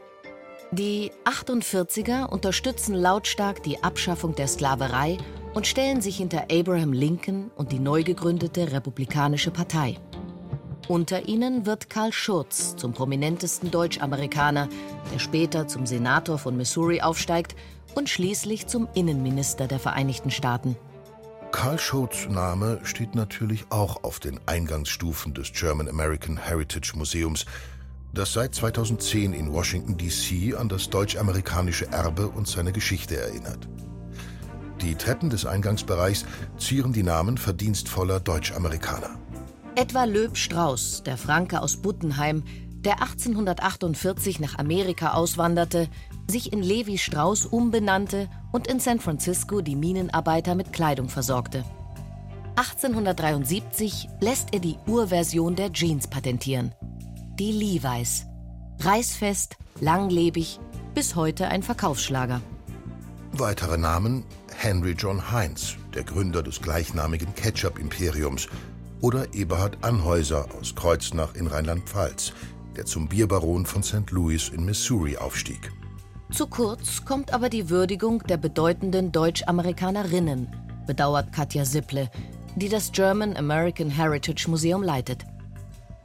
Die 0.71 1.11
48er 1.25 2.27
unterstützen 2.27 2.95
lautstark 2.95 3.61
die 3.63 3.83
Abschaffung 3.83 4.35
der 4.35 4.47
Sklaverei 4.47 5.17
und 5.53 5.67
stellen 5.67 6.01
sich 6.01 6.17
hinter 6.17 6.47
Abraham 6.51 6.93
Lincoln 6.93 7.51
und 7.55 7.71
die 7.71 7.79
neu 7.79 8.03
gegründete 8.03 8.71
Republikanische 8.71 9.51
Partei. 9.51 9.97
Unter 10.87 11.27
ihnen 11.27 11.65
wird 11.65 11.89
Karl 11.89 12.11
Schurz 12.11 12.75
zum 12.75 12.93
prominentesten 12.93 13.71
Deutschamerikaner, 13.71 14.67
der 15.13 15.19
später 15.19 15.67
zum 15.67 15.85
Senator 15.85 16.37
von 16.37 16.57
Missouri 16.57 17.01
aufsteigt 17.01 17.55
und 17.95 18.09
schließlich 18.09 18.67
zum 18.67 18.87
Innenminister 18.93 19.67
der 19.67 19.79
Vereinigten 19.79 20.31
Staaten. 20.31 20.75
Karl 21.51 21.79
Schurz 21.79 22.27
Name 22.29 22.79
steht 22.83 23.13
natürlich 23.13 23.65
auch 23.69 24.03
auf 24.03 24.19
den 24.19 24.39
Eingangsstufen 24.45 25.33
des 25.33 25.51
German 25.51 25.89
American 25.89 26.37
Heritage 26.37 26.93
Museums, 26.95 27.45
das 28.13 28.33
seit 28.33 28.55
2010 28.55 29.33
in 29.33 29.51
Washington, 29.51 29.97
D.C. 29.97 30.55
an 30.55 30.69
das 30.69 30.89
deutsch-amerikanische 30.89 31.87
Erbe 31.91 32.27
und 32.29 32.47
seine 32.47 32.71
Geschichte 32.71 33.17
erinnert. 33.17 33.67
Die 34.81 34.95
Treppen 34.95 35.29
des 35.29 35.45
Eingangsbereichs 35.45 36.25
zieren 36.57 36.91
die 36.91 37.03
Namen 37.03 37.37
verdienstvoller 37.37 38.19
Deutsch-Amerikaner. 38.19 39.11
Etwa 39.75 40.05
Löb 40.05 40.37
Strauß, 40.37 41.03
der 41.03 41.17
Franke 41.17 41.61
aus 41.61 41.77
Buttenheim, 41.77 42.43
der 42.83 43.01
1848 43.01 44.39
nach 44.39 44.57
Amerika 44.57 45.13
auswanderte, 45.13 45.87
sich 46.27 46.51
in 46.51 46.63
Levi 46.63 46.97
Strauß 46.97 47.45
umbenannte 47.45 48.27
und 48.51 48.67
in 48.67 48.79
San 48.79 48.99
Francisco 48.99 49.61
die 49.61 49.75
Minenarbeiter 49.75 50.55
mit 50.55 50.73
Kleidung 50.73 51.09
versorgte. 51.09 51.63
1873 52.55 54.09
lässt 54.19 54.53
er 54.53 54.59
die 54.59 54.77
Urversion 54.87 55.55
der 55.55 55.71
Jeans 55.71 56.07
patentieren. 56.07 56.73
Die 57.39 57.51
Levi's. 57.51 58.25
Reißfest, 58.79 59.57
langlebig, 59.79 60.59
bis 60.95 61.15
heute 61.15 61.47
ein 61.49 61.61
Verkaufsschlager. 61.61 62.41
Weitere 63.31 63.77
Namen 63.77 64.25
Henry 64.63 64.91
John 64.91 65.31
Heinz, 65.31 65.75
der 65.95 66.03
Gründer 66.03 66.43
des 66.43 66.61
gleichnamigen 66.61 67.33
Ketchup-Imperiums, 67.33 68.47
oder 69.01 69.33
Eberhard 69.33 69.83
Anhäuser 69.83 70.45
aus 70.59 70.75
Kreuznach 70.75 71.33
in 71.33 71.47
Rheinland-Pfalz, 71.47 72.31
der 72.77 72.85
zum 72.85 73.07
Bierbaron 73.07 73.65
von 73.65 73.81
St. 73.81 74.11
Louis 74.11 74.49
in 74.49 74.63
Missouri 74.63 75.17
aufstieg. 75.17 75.71
Zu 76.31 76.45
kurz 76.45 77.03
kommt 77.03 77.33
aber 77.33 77.49
die 77.49 77.71
Würdigung 77.71 78.21
der 78.29 78.37
bedeutenden 78.37 79.11
Deutsch-Amerikanerinnen, 79.11 80.47
bedauert 80.85 81.33
Katja 81.33 81.65
Sipple, 81.65 82.11
die 82.55 82.69
das 82.69 82.91
German 82.91 83.35
American 83.37 83.89
Heritage 83.89 84.45
Museum 84.47 84.83
leitet. 84.83 85.25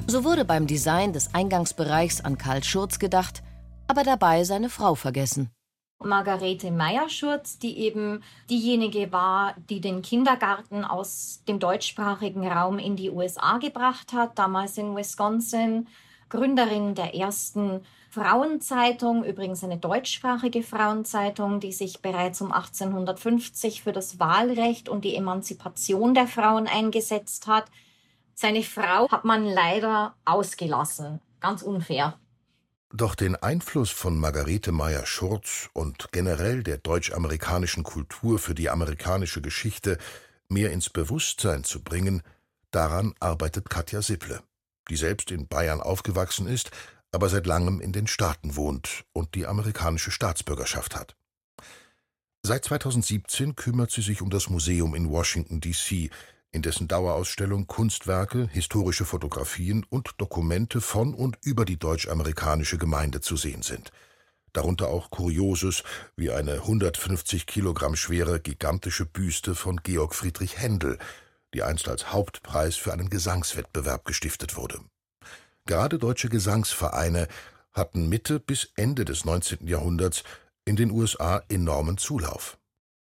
So 0.07 0.25
wurde 0.25 0.47
beim 0.47 0.67
Design 0.67 1.13
des 1.13 1.35
Eingangsbereichs 1.35 2.23
an 2.23 2.39
Karl 2.39 2.65
Schurz 2.65 2.99
gedacht, 2.99 3.43
aber 3.87 4.03
dabei 4.03 4.45
seine 4.45 4.71
Frau 4.71 4.95
vergessen. 4.95 5.51
Margarete 5.99 6.71
Meyer-Schurz, 6.71 7.59
die 7.59 7.79
eben 7.79 8.23
diejenige 8.51 9.11
war, 9.13 9.55
die 9.71 9.81
den 9.81 10.03
Kindergarten 10.03 10.85
aus 10.85 11.43
dem 11.49 11.59
deutschsprachigen 11.59 12.47
Raum 12.47 12.79
in 12.79 12.97
die 12.97 13.11
USA 13.11 13.59
gebracht 13.59 14.13
hat, 14.13 14.39
damals 14.39 14.79
in 14.79 14.95
Wisconsin, 14.95 15.89
Gründerin 16.29 16.95
der 16.95 17.15
ersten 17.15 17.83
Frauenzeitung, 18.11 19.25
übrigens 19.25 19.63
eine 19.63 19.79
deutschsprachige 19.79 20.63
Frauenzeitung, 20.63 21.61
die 21.61 21.73
sich 21.73 22.03
bereits 22.03 22.41
um 22.41 22.53
1850 22.53 23.83
für 23.83 23.93
das 23.93 24.19
Wahlrecht 24.19 24.89
und 24.89 25.05
die 25.05 25.15
Emanzipation 25.15 26.15
der 26.15 26.27
Frauen 26.27 26.67
eingesetzt 26.67 27.47
hat. 27.47 27.67
Seine 28.35 28.63
Frau 28.63 29.11
hat 29.11 29.25
man 29.25 29.47
leider 29.47 30.15
ausgelassen. 30.25 31.21
Ganz 31.41 31.63
unfair. 31.63 32.19
Doch 32.93 33.17
den 33.17 33.35
Einfluss 33.35 33.91
von 33.91 34.17
Margarete 34.19 34.71
Meyer-Schurz 34.71 35.69
und 35.73 36.13
generell 36.13 36.63
der 36.63 36.79
deutsch-amerikanischen 36.79 37.83
Kultur 37.83 38.39
für 38.39 38.55
die 38.55 38.71
amerikanische 38.71 39.43
Geschichte 39.43 39.99
mehr 40.49 40.71
ins 40.71 40.89
Bewusstsein 40.89 41.65
zu 41.65 41.83
bringen, 41.83 42.23
daran 42.71 43.15
arbeitet 43.19 43.69
Katja 43.69 44.03
Sipple, 44.03 44.41
die 44.89 44.97
selbst 44.97 45.33
in 45.33 45.49
Bayern 45.49 45.81
aufgewachsen 45.81 46.47
ist, 46.47 46.71
aber 47.11 47.29
seit 47.29 47.47
langem 47.47 47.81
in 47.81 47.93
den 47.93 48.07
Staaten 48.07 48.55
wohnt 48.55 49.05
und 49.13 49.35
die 49.35 49.47
amerikanische 49.47 50.13
Staatsbürgerschaft 50.13 50.95
hat. 50.95 51.17
Seit 52.43 52.65
2017 52.67 53.57
kümmert 53.57 53.91
sie 53.91 54.03
sich 54.03 54.23
um 54.23 54.31
das 54.31 54.49
Museum 54.49 54.95
in 54.95 55.11
Washington, 55.11 55.61
D.C., 55.61 56.11
in 56.57 56.63
dessen 56.63 56.89
Dauerausstellung 56.89 57.67
Kunstwerke, 57.67 58.49
historische 58.51 59.05
Fotografien 59.05 59.85
und 59.91 60.15
Dokumente 60.17 60.81
von 60.81 61.13
und 61.13 61.37
über 61.43 61.67
die 61.67 61.79
deutsch-amerikanische 61.79 62.79
Gemeinde 62.79 63.21
zu 63.21 63.37
sehen 63.37 63.61
sind. 63.61 63.93
Darunter 64.55 64.89
auch 64.89 65.11
Kurioses 65.11 65.85
wie 66.17 66.31
eine 66.31 66.55
150 66.55 67.47
Kilogramm 67.47 67.95
schwere 67.95 68.41
gigantische 68.41 69.05
Büste 69.05 69.55
von 69.55 69.83
Georg 69.83 70.15
Friedrich 70.15 70.59
Händel, 70.59 70.99
die 71.53 71.63
einst 71.63 71.89
als 71.89 72.11
Hauptpreis 72.11 72.77
für 72.77 72.95
einen 72.95 73.11
Gesangswettbewerb 73.11 74.07
gestiftet 74.07 74.57
wurde. 74.57 74.81
Gerade 75.67 75.99
deutsche 75.99 76.31
Gesangsvereine 76.31 77.29
hatten 77.75 78.09
Mitte 78.09 78.41
bis 78.41 78.71
Ende 78.77 79.05
des 79.05 79.27
19. 79.27 79.67
Jahrhunderts 79.67 80.25
in 80.65 80.77
den 80.77 80.91
USA 80.91 81.43
enormen 81.51 81.99
Zulauf. 81.99 82.57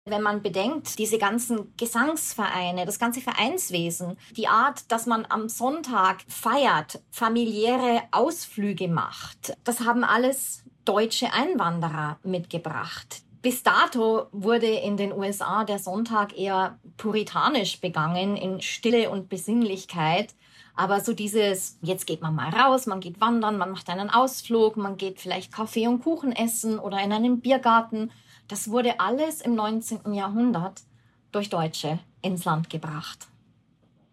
Wenn 0.05 0.21
man 0.21 0.41
bedenkt, 0.41 0.99
diese 0.99 1.17
ganzen 1.17 1.73
Gesangsvereine, 1.77 2.85
das 2.85 2.99
ganze 2.99 3.21
Vereinswesen, 3.21 4.17
die 4.35 4.49
Art, 4.49 4.91
dass 4.91 5.05
man 5.05 5.25
am 5.29 5.47
Sonntag 5.47 6.25
feiert, 6.27 7.01
familiäre 7.09 8.01
Ausflüge 8.11 8.89
macht, 8.89 9.55
das 9.63 9.79
haben 9.79 10.03
alles 10.03 10.65
deutsche 10.83 11.31
Einwanderer 11.31 12.19
mitgebracht. 12.23 13.21
Bis 13.41 13.63
dato 13.63 14.27
wurde 14.33 14.67
in 14.67 14.97
den 14.97 15.13
USA 15.13 15.63
der 15.63 15.79
Sonntag 15.79 16.37
eher 16.37 16.79
puritanisch 16.97 17.79
begangen, 17.79 18.35
in 18.35 18.61
Stille 18.61 19.09
und 19.09 19.29
Besinnlichkeit. 19.29 20.35
Aber 20.75 20.99
so 20.99 21.13
dieses, 21.13 21.77
jetzt 21.81 22.07
geht 22.07 22.21
man 22.21 22.35
mal 22.35 22.49
raus, 22.49 22.87
man 22.87 22.99
geht 22.99 23.21
wandern, 23.21 23.57
man 23.57 23.71
macht 23.71 23.89
einen 23.89 24.09
Ausflug, 24.09 24.75
man 24.75 24.97
geht 24.97 25.21
vielleicht 25.21 25.53
Kaffee 25.53 25.87
und 25.87 26.03
Kuchen 26.03 26.33
essen 26.33 26.77
oder 26.77 27.01
in 27.01 27.13
einen 27.13 27.39
Biergarten 27.39 28.11
das 28.47 28.69
wurde 28.69 28.99
alles 28.99 29.41
im 29.41 29.55
19. 29.55 30.13
Jahrhundert 30.13 30.83
durch 31.31 31.49
Deutsche 31.49 31.99
ins 32.21 32.45
Land 32.45 32.69
gebracht. 32.69 33.27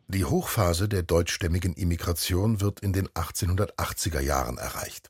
Die 0.09 0.25
Hochphase 0.25 0.89
der 0.89 1.03
deutschstämmigen 1.03 1.75
Immigration 1.75 2.61
wird 2.61 2.81
in 2.81 2.93
den 2.93 3.09
1880er 3.09 4.21
Jahren 4.21 4.59
erreicht. 4.59 5.09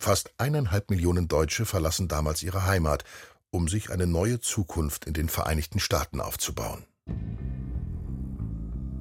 Fast 0.00 0.32
eineinhalb 0.38 0.90
Millionen 0.90 1.28
Deutsche 1.28 1.66
verlassen 1.66 2.08
damals 2.08 2.42
ihre 2.42 2.64
Heimat, 2.64 3.04
um 3.50 3.68
sich 3.68 3.90
eine 3.90 4.06
neue 4.06 4.40
Zukunft 4.40 5.04
in 5.04 5.12
den 5.12 5.28
Vereinigten 5.28 5.80
Staaten 5.80 6.20
aufzubauen. 6.20 6.86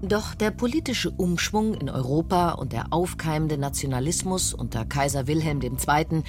Doch 0.01 0.35
der 0.35 0.51
politische 0.51 1.09
Umschwung 1.09 1.73
in 1.73 1.89
Europa 1.89 2.51
und 2.51 2.71
der 2.71 2.93
aufkeimende 2.93 3.57
Nationalismus 3.57 4.53
unter 4.53 4.85
Kaiser 4.85 5.27
Wilhelm 5.27 5.59
II., 5.61 6.23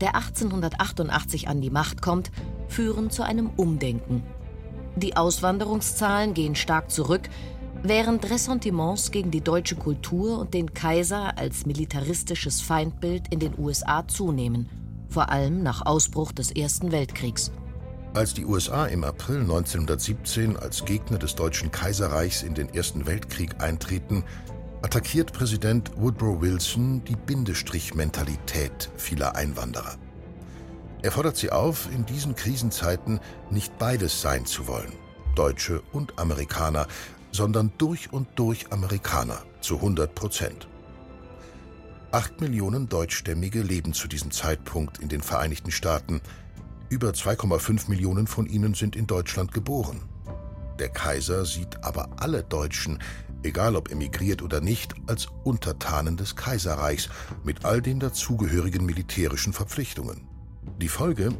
der 0.00 0.16
1888 0.16 1.48
an 1.48 1.60
die 1.60 1.70
Macht 1.70 2.02
kommt, 2.02 2.30
führen 2.68 3.10
zu 3.10 3.22
einem 3.22 3.50
Umdenken. 3.56 4.22
Die 4.96 5.16
Auswanderungszahlen 5.16 6.34
gehen 6.34 6.54
stark 6.54 6.90
zurück, 6.90 7.28
während 7.82 8.28
Ressentiments 8.30 9.10
gegen 9.10 9.30
die 9.30 9.40
deutsche 9.40 9.76
Kultur 9.76 10.38
und 10.38 10.54
den 10.54 10.72
Kaiser 10.72 11.36
als 11.36 11.66
militaristisches 11.66 12.60
Feindbild 12.60 13.32
in 13.32 13.40
den 13.40 13.58
USA 13.58 14.06
zunehmen, 14.06 14.68
vor 15.08 15.30
allem 15.30 15.62
nach 15.62 15.84
Ausbruch 15.84 16.32
des 16.32 16.50
Ersten 16.50 16.92
Weltkriegs. 16.92 17.50
Als 18.14 18.32
die 18.32 18.46
USA 18.46 18.86
im 18.86 19.02
April 19.02 19.40
1917 19.40 20.56
als 20.56 20.84
Gegner 20.84 21.18
des 21.18 21.34
Deutschen 21.34 21.72
Kaiserreichs 21.72 22.44
in 22.44 22.54
den 22.54 22.72
Ersten 22.72 23.06
Weltkrieg 23.06 23.60
eintreten, 23.60 24.22
attackiert 24.84 25.32
Präsident 25.32 25.92
Woodrow 25.96 26.42
Wilson 26.42 27.02
die 27.04 27.16
Bindestrich-Mentalität 27.16 28.90
vieler 28.98 29.34
Einwanderer. 29.34 29.96
Er 31.00 31.10
fordert 31.10 31.38
sie 31.38 31.50
auf, 31.50 31.88
in 31.90 32.04
diesen 32.04 32.34
Krisenzeiten 32.34 33.18
nicht 33.50 33.78
beides 33.78 34.20
sein 34.20 34.44
zu 34.44 34.66
wollen, 34.66 34.92
Deutsche 35.36 35.80
und 35.92 36.18
Amerikaner, 36.18 36.86
sondern 37.32 37.72
durch 37.78 38.12
und 38.12 38.28
durch 38.34 38.70
Amerikaner 38.72 39.42
zu 39.62 39.76
100 39.76 40.14
Prozent. 40.14 40.68
Acht 42.12 42.42
Millionen 42.42 42.86
Deutschstämmige 42.86 43.62
leben 43.62 43.94
zu 43.94 44.06
diesem 44.06 44.32
Zeitpunkt 44.32 44.98
in 44.98 45.08
den 45.08 45.22
Vereinigten 45.22 45.70
Staaten. 45.70 46.20
Über 46.90 47.08
2,5 47.08 47.88
Millionen 47.88 48.26
von 48.26 48.44
ihnen 48.44 48.74
sind 48.74 48.96
in 48.96 49.06
Deutschland 49.06 49.50
geboren. 49.52 50.02
Der 50.78 50.88
Kaiser 50.88 51.44
sieht 51.44 51.84
aber 51.84 52.08
alle 52.16 52.42
Deutschen, 52.42 52.98
egal 53.42 53.76
ob 53.76 53.90
emigriert 53.90 54.42
oder 54.42 54.60
nicht, 54.60 54.94
als 55.06 55.28
Untertanen 55.44 56.16
des 56.16 56.34
Kaiserreichs 56.34 57.08
mit 57.44 57.64
all 57.64 57.80
den 57.80 58.00
dazugehörigen 58.00 58.84
militärischen 58.84 59.52
Verpflichtungen. 59.52 60.26
Die 60.80 60.88
Folge? 60.88 61.30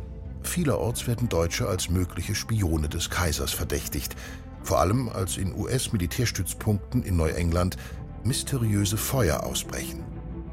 Vielerorts 0.43 1.07
werden 1.07 1.29
Deutsche 1.29 1.67
als 1.67 1.89
mögliche 1.89 2.35
Spione 2.35 2.89
des 2.89 3.11
Kaisers 3.11 3.53
verdächtigt, 3.53 4.15
vor 4.63 4.79
allem 4.79 5.09
als 5.09 5.37
in 5.37 5.55
US-Militärstützpunkten 5.55 7.03
in 7.03 7.17
Neuengland 7.17 7.77
mysteriöse 8.23 8.97
Feuer 8.97 9.43
ausbrechen. 9.43 10.05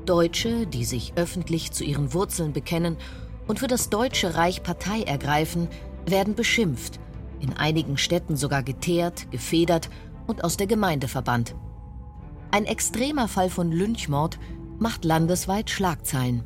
Deutsche, 0.05 0.65
die 0.65 0.85
sich 0.85 1.13
öffentlich 1.15 1.71
zu 1.71 1.83
ihren 1.83 2.13
Wurzeln 2.13 2.53
bekennen 2.53 2.97
und 3.47 3.59
für 3.59 3.67
das 3.67 3.89
Deutsche 3.89 4.35
Reich 4.35 4.63
Partei 4.63 5.03
ergreifen, 5.03 5.67
werden 6.05 6.35
beschimpft, 6.35 6.99
in 7.41 7.53
einigen 7.57 7.97
Städten 7.97 8.37
sogar 8.37 8.63
geteert, 8.63 9.29
gefedert 9.31 9.89
und 10.27 10.43
aus 10.43 10.57
der 10.57 10.67
Gemeinde 10.67 11.07
verbannt. 11.07 11.55
Ein 12.51 12.65
extremer 12.65 13.27
Fall 13.27 13.49
von 13.49 13.71
Lynchmord 13.71 14.39
macht 14.79 15.05
landesweit 15.05 15.69
Schlagzeilen. 15.69 16.43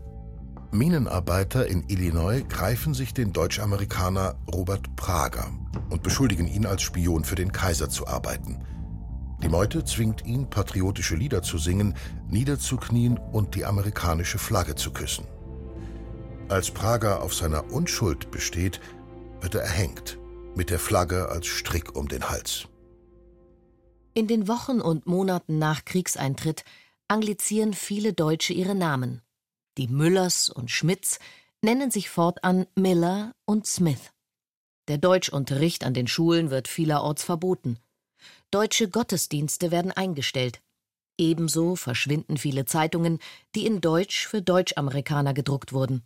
Minenarbeiter 0.72 1.68
in 1.68 1.84
Illinois 1.88 2.44
greifen 2.48 2.94
sich 2.94 3.14
den 3.14 3.32
Deutsch-Amerikaner 3.32 4.36
Robert 4.54 4.96
Prager 4.96 5.52
und 5.90 6.04
beschuldigen 6.04 6.48
ihn 6.48 6.66
als 6.66 6.82
Spion 6.82 7.24
für 7.24 7.36
den 7.36 7.52
Kaiser 7.52 7.90
zu 7.90 8.08
arbeiten. 8.08 8.62
Die 9.42 9.50
Meute 9.50 9.84
zwingt 9.86 10.26
ihn, 10.26 10.50
patriotische 10.50 11.16
Lieder 11.16 11.42
zu 11.42 11.58
singen, 11.58 11.96
niederzuknien 12.28 13.18
und 13.18 13.56
die 13.56 13.66
amerikanische 13.66 14.38
Flagge 14.38 14.76
zu 14.76 14.92
küssen. 14.92 15.26
Als 16.50 16.72
Prager 16.72 17.24
auf 17.24 17.34
seiner 17.34 17.72
Unschuld 17.72 18.32
besteht, 18.32 18.80
wird 19.42 19.56
er 19.56 19.62
erhängt, 19.62 20.20
mit 20.56 20.70
der 20.70 20.80
Flagge 20.80 21.30
als 21.30 21.48
Strick 21.48 21.96
um 21.96 22.08
den 22.08 22.30
Hals. 22.30 22.68
In 24.14 24.28
den 24.28 24.48
Wochen 24.48 24.80
und 24.80 25.06
Monaten 25.06 25.60
nach 25.60 25.84
Kriegseintritt 25.84 26.64
anglizieren 27.08 27.74
viele 27.74 28.14
Deutsche 28.14 28.54
ihre 28.54 28.76
Namen. 28.76 29.22
Die 29.78 29.88
Müllers 29.88 30.50
und 30.50 30.72
Schmidts 30.72 31.20
nennen 31.62 31.92
sich 31.92 32.10
fortan 32.10 32.66
Miller 32.76 33.36
und 33.46 33.68
Smith. 33.68 34.12
Der 34.88 34.98
Deutschunterricht 34.98 35.84
an 35.84 35.94
den 35.94 36.08
Schulen 36.08 36.50
wird 36.50 36.68
vielerorts 36.68 37.24
verboten. 37.24 37.80
Deutsche 38.52 38.88
Gottesdienste 38.88 39.72
werden 39.72 39.92
eingestellt. 39.92 40.62
Ebenso 41.18 41.76
verschwinden 41.76 42.38
viele 42.38 42.66
Zeitungen, 42.66 43.20
die 43.56 43.66
in 43.66 43.82
Deutsch 43.82 44.28
für 44.28 44.42
Deutschamerikaner 44.42 45.34
gedruckt 45.34 45.74
wurden. 45.74 46.04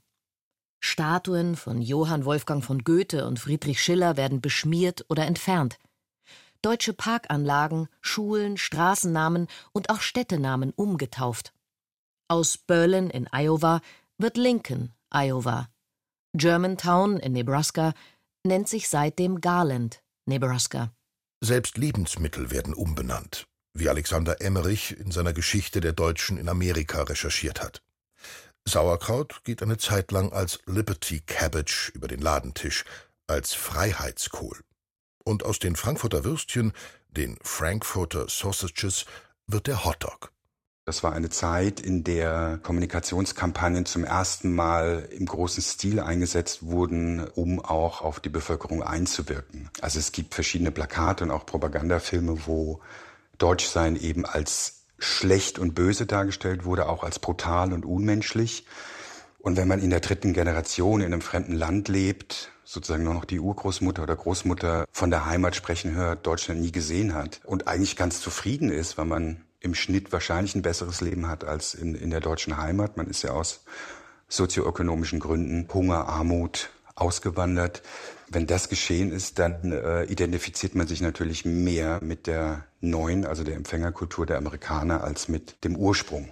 Statuen 0.79 1.55
von 1.55 1.81
Johann 1.81 2.25
Wolfgang 2.25 2.63
von 2.63 2.83
Goethe 2.83 3.25
und 3.25 3.39
Friedrich 3.39 3.81
Schiller 3.81 4.17
werden 4.17 4.41
beschmiert 4.41 5.05
oder 5.09 5.25
entfernt. 5.25 5.77
Deutsche 6.61 6.93
Parkanlagen, 6.93 7.87
Schulen, 8.01 8.57
Straßennamen 8.57 9.47
und 9.71 9.89
auch 9.89 10.01
Städtenamen 10.01 10.71
umgetauft. 10.71 11.53
Aus 12.27 12.57
Berlin 12.57 13.09
in 13.09 13.27
Iowa 13.31 13.81
wird 14.17 14.37
Lincoln, 14.37 14.93
Iowa. 15.09 15.69
Germantown 16.33 17.17
in 17.17 17.33
Nebraska 17.33 17.93
nennt 18.43 18.67
sich 18.67 18.89
seitdem 18.89 19.41
Garland, 19.41 20.01
Nebraska. 20.25 20.91
Selbst 21.41 21.77
Lebensmittel 21.77 22.51
werden 22.51 22.73
umbenannt, 22.73 23.47
wie 23.73 23.89
Alexander 23.89 24.41
Emmerich 24.41 24.97
in 24.97 25.11
seiner 25.11 25.33
Geschichte 25.33 25.79
der 25.79 25.93
Deutschen 25.93 26.37
in 26.37 26.49
Amerika 26.49 27.03
recherchiert 27.03 27.63
hat. 27.63 27.81
Sauerkraut 28.67 29.43
geht 29.43 29.63
eine 29.63 29.77
Zeit 29.77 30.11
lang 30.11 30.31
als 30.31 30.59
Liberty 30.65 31.21
Cabbage 31.21 31.91
über 31.93 32.07
den 32.07 32.19
Ladentisch, 32.19 32.85
als 33.27 33.53
Freiheitskohl. 33.53 34.59
Und 35.23 35.43
aus 35.43 35.59
den 35.59 35.75
Frankfurter 35.75 36.23
Würstchen, 36.23 36.73
den 37.09 37.37
Frankfurter 37.41 38.27
Sausages, 38.29 39.05
wird 39.47 39.67
der 39.67 39.85
Hotdog. 39.85 40.31
Das 40.89 41.03
war 41.03 41.13
eine 41.13 41.29
Zeit, 41.29 41.79
in 41.79 42.03
der 42.03 42.59
Kommunikationskampagnen 42.63 43.85
zum 43.85 44.03
ersten 44.03 44.55
Mal 44.55 45.07
im 45.11 45.27
großen 45.27 45.61
Stil 45.61 45.99
eingesetzt 45.99 46.65
wurden, 46.65 47.27
um 47.27 47.63
auch 47.63 48.01
auf 48.01 48.19
die 48.19 48.29
Bevölkerung 48.29 48.81
einzuwirken. 48.81 49.69
Also 49.81 49.99
es 49.99 50.11
gibt 50.11 50.33
verschiedene 50.33 50.71
Plakate 50.71 51.25
und 51.25 51.29
auch 51.29 51.45
Propagandafilme, 51.45 52.47
wo 52.47 52.81
Deutschsein 53.37 53.97
eben 53.97 54.25
als 54.25 54.78
schlecht 54.99 55.59
und 55.59 55.75
böse 55.75 56.05
dargestellt 56.05 56.65
wurde, 56.65 56.87
auch 56.89 57.03
als 57.03 57.19
brutal 57.19 57.73
und 57.73 57.85
unmenschlich. 57.85 58.65
Und 59.39 59.57
wenn 59.57 59.67
man 59.67 59.79
in 59.79 59.89
der 59.89 60.01
dritten 60.01 60.33
Generation 60.33 61.01
in 61.01 61.07
einem 61.07 61.21
fremden 61.21 61.53
Land 61.53 61.87
lebt, 61.87 62.51
sozusagen 62.65 63.03
nur 63.03 63.13
noch 63.13 63.25
die 63.25 63.39
Urgroßmutter 63.39 64.03
oder 64.03 64.15
Großmutter 64.15 64.85
von 64.91 65.09
der 65.09 65.25
Heimat 65.25 65.55
sprechen 65.55 65.95
hört, 65.95 66.27
Deutschland 66.27 66.61
nie 66.61 66.71
gesehen 66.71 67.13
hat 67.13 67.41
und 67.45 67.67
eigentlich 67.67 67.95
ganz 67.95 68.21
zufrieden 68.21 68.69
ist, 68.69 68.97
weil 68.97 69.05
man 69.05 69.41
im 69.59 69.75
Schnitt 69.75 70.11
wahrscheinlich 70.11 70.55
ein 70.55 70.61
besseres 70.61 71.01
Leben 71.01 71.27
hat 71.27 71.43
als 71.43 71.73
in, 71.73 71.95
in 71.95 72.11
der 72.11 72.19
deutschen 72.19 72.57
Heimat. 72.57 72.97
Man 72.97 73.07
ist 73.07 73.23
ja 73.23 73.31
aus 73.31 73.63
sozioökonomischen 74.27 75.19
Gründen, 75.19 75.67
Hunger, 75.73 76.07
Armut 76.07 76.69
ausgewandert. 76.95 77.81
Wenn 78.29 78.45
das 78.45 78.69
geschehen 78.69 79.11
ist, 79.11 79.39
dann 79.39 79.71
äh, 79.71 80.03
identifiziert 80.03 80.75
man 80.75 80.87
sich 80.87 81.01
natürlich 81.01 81.45
mehr 81.45 81.99
mit 82.03 82.27
der 82.27 82.65
neuen, 82.81 83.25
also 83.25 83.43
der 83.43 83.55
Empfängerkultur 83.55 84.25
der 84.25 84.37
Amerikaner, 84.37 85.03
als 85.03 85.27
mit 85.27 85.63
dem 85.63 85.75
Ursprung. 85.75 86.29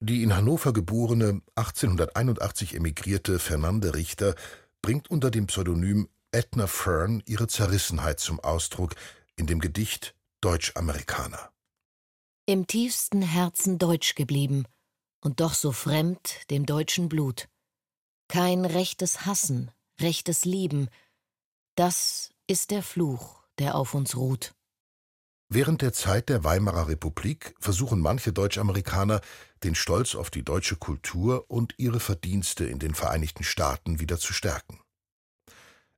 Die 0.00 0.22
in 0.22 0.34
Hannover 0.34 0.72
geborene, 0.72 1.42
1881 1.56 2.74
emigrierte 2.74 3.38
Fernande 3.38 3.94
Richter 3.94 4.34
bringt 4.80 5.10
unter 5.10 5.30
dem 5.30 5.46
Pseudonym 5.46 6.08
Edna 6.32 6.66
Fern 6.66 7.22
ihre 7.26 7.48
Zerrissenheit 7.48 8.20
zum 8.20 8.40
Ausdruck 8.40 8.94
in 9.36 9.46
dem 9.46 9.60
Gedicht 9.60 10.14
Deutsch-Amerikaner. 10.40 11.50
Im 12.46 12.66
tiefsten 12.66 13.20
Herzen 13.20 13.78
deutsch 13.78 14.14
geblieben 14.14 14.64
und 15.20 15.40
doch 15.40 15.54
so 15.54 15.72
fremd 15.72 16.50
dem 16.50 16.66
deutschen 16.66 17.08
Blut. 17.08 17.48
Kein 18.28 18.64
rechtes 18.64 19.26
Hassen, 19.26 19.70
rechtes 20.00 20.44
Lieben, 20.44 20.88
das 21.74 22.30
ist 22.46 22.70
der 22.70 22.82
Fluch, 22.82 23.42
der 23.58 23.74
auf 23.74 23.94
uns 23.94 24.16
ruht. 24.16 24.54
Während 25.52 25.82
der 25.82 25.92
Zeit 25.92 26.28
der 26.28 26.44
Weimarer 26.44 26.86
Republik 26.86 27.56
versuchen 27.58 27.98
manche 27.98 28.32
Deutschamerikaner, 28.32 29.20
den 29.64 29.74
Stolz 29.74 30.14
auf 30.14 30.30
die 30.30 30.44
deutsche 30.44 30.76
Kultur 30.76 31.50
und 31.50 31.74
ihre 31.76 31.98
Verdienste 31.98 32.66
in 32.66 32.78
den 32.78 32.94
Vereinigten 32.94 33.42
Staaten 33.42 33.98
wieder 33.98 34.16
zu 34.16 34.32
stärken. 34.32 34.78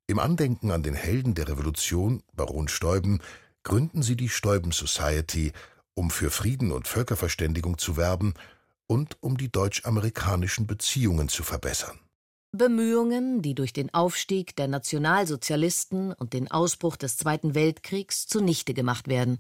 Im 0.07 0.19
Andenken 0.19 0.71
an 0.71 0.83
den 0.83 0.95
Helden 0.95 1.35
der 1.35 1.49
Revolution, 1.49 2.23
Baron 2.33 2.69
Steuben, 2.69 3.21
gründen 3.63 4.03
sie 4.03 4.17
die 4.17 4.31
Steuben 4.31 4.73
Society, 4.73 5.53
um 5.93 6.11
für 6.11 6.31
Frieden 6.31 6.73
und 6.73 6.89
Völkerverständigung 6.89 7.77
zu 7.77 7.99
werben 7.99 8.33
und 8.87 9.19
um 9.21 9.37
die 9.37 9.53
deutsch-amerikanischen 9.53 10.67
Beziehungen 10.67 11.29
zu 11.29 11.43
verbessern. 11.43 12.01
Bemühungen, 12.53 13.41
die 13.41 13.55
durch 13.55 13.73
den 13.73 13.93
Aufstieg 13.95 14.55
der 14.57 14.69
Nationalsozialisten 14.69 16.13
und 16.13 16.35
den 16.35 16.51
Ausbruch 16.51 16.97
des 16.97 17.17
Zweiten 17.17 17.55
Weltkriegs 17.55 18.27
zunichte 18.27 18.75
gemacht 18.75 19.09
werden. 19.09 19.39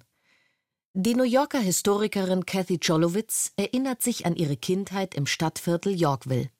Die 0.94 1.14
New 1.14 1.24
Yorker 1.24 1.60
Historikerin 1.60 2.46
Kathy 2.46 2.78
Cholowitz 2.78 3.52
erinnert 3.56 4.00
sich 4.02 4.24
an 4.24 4.34
ihre 4.34 4.56
Kindheit 4.56 5.14
im 5.14 5.26
Stadtviertel 5.26 5.92
Yorkville. 5.94 6.50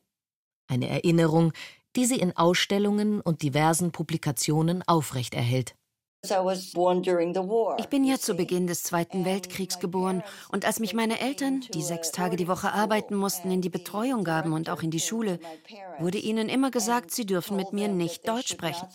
Eine 0.67 0.89
Erinnerung, 0.89 1.55
die 1.97 2.05
sie 2.05 2.21
in 2.21 2.37
Ausstellungen 2.37 3.23
und 3.23 3.43
diversen 3.43 3.91
Publikationen 3.91 4.83
aufrechterhält. 4.87 5.75
Ich 6.25 7.89
bin 7.89 8.05
ja 8.05 8.17
zu 8.17 8.35
Beginn 8.35 8.69
des 8.69 8.85
Zweiten 8.85 9.25
Weltkriegs 9.25 9.81
geboren 9.81 10.23
und 10.53 10.65
als 10.65 10.79
mich 10.79 10.95
meine 10.95 11.19
Eltern, 11.19 11.65
die 11.75 11.83
sechs 11.83 12.13
Tage 12.13 12.37
die 12.37 12.47
Woche 12.47 12.73
arbeiten 12.73 13.17
mussten, 13.17 13.51
in 13.51 13.61
die 13.61 13.69
Betreuung 13.69 14.23
gaben 14.23 14.53
und 14.53 14.71
auch 14.71 14.83
in 14.83 14.93
die 14.93 15.01
Schule, 15.01 15.41
wurde 15.99 16.19
ihnen 16.19 16.49
immer 16.49 16.71
gesagt, 16.71 17.11
sie 17.11 17.27
dürfen 17.27 17.57
mit 17.57 17.73
mir 17.73 17.89
nicht 17.89 18.29
Deutsch 18.29 18.53
sprechen. 18.53 18.87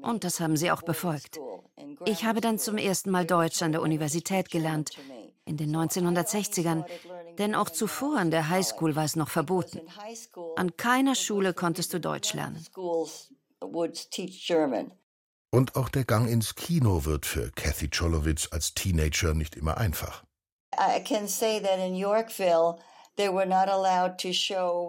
Und 0.00 0.24
das 0.24 0.40
haben 0.40 0.56
sie 0.56 0.70
auch 0.70 0.80
befolgt. 0.80 1.38
Ich 2.06 2.24
habe 2.24 2.40
dann 2.40 2.58
zum 2.58 2.78
ersten 2.78 3.10
Mal 3.10 3.26
Deutsch 3.26 3.60
an 3.60 3.72
der 3.72 3.82
Universität 3.82 4.50
gelernt, 4.50 4.92
in 5.44 5.58
den 5.58 5.76
1960ern, 5.76 6.86
denn 7.36 7.54
auch 7.54 7.68
zuvor 7.68 8.16
an 8.16 8.30
der 8.30 8.48
Highschool 8.48 8.96
war 8.96 9.04
es 9.04 9.14
noch 9.14 9.28
verboten. 9.28 9.82
An 10.56 10.74
keiner 10.78 11.16
Schule 11.16 11.52
konntest 11.52 11.92
du 11.92 12.00
Deutsch 12.00 12.32
lernen. 12.32 12.64
Und 15.54 15.76
auch 15.76 15.88
der 15.88 16.04
Gang 16.04 16.28
ins 16.28 16.56
Kino 16.56 17.04
wird 17.04 17.26
für 17.26 17.52
Kathy 17.52 17.88
Cholowitz 17.88 18.48
als 18.50 18.74
Teenager 18.74 19.34
nicht 19.34 19.54
immer 19.54 19.76
einfach. 19.76 20.24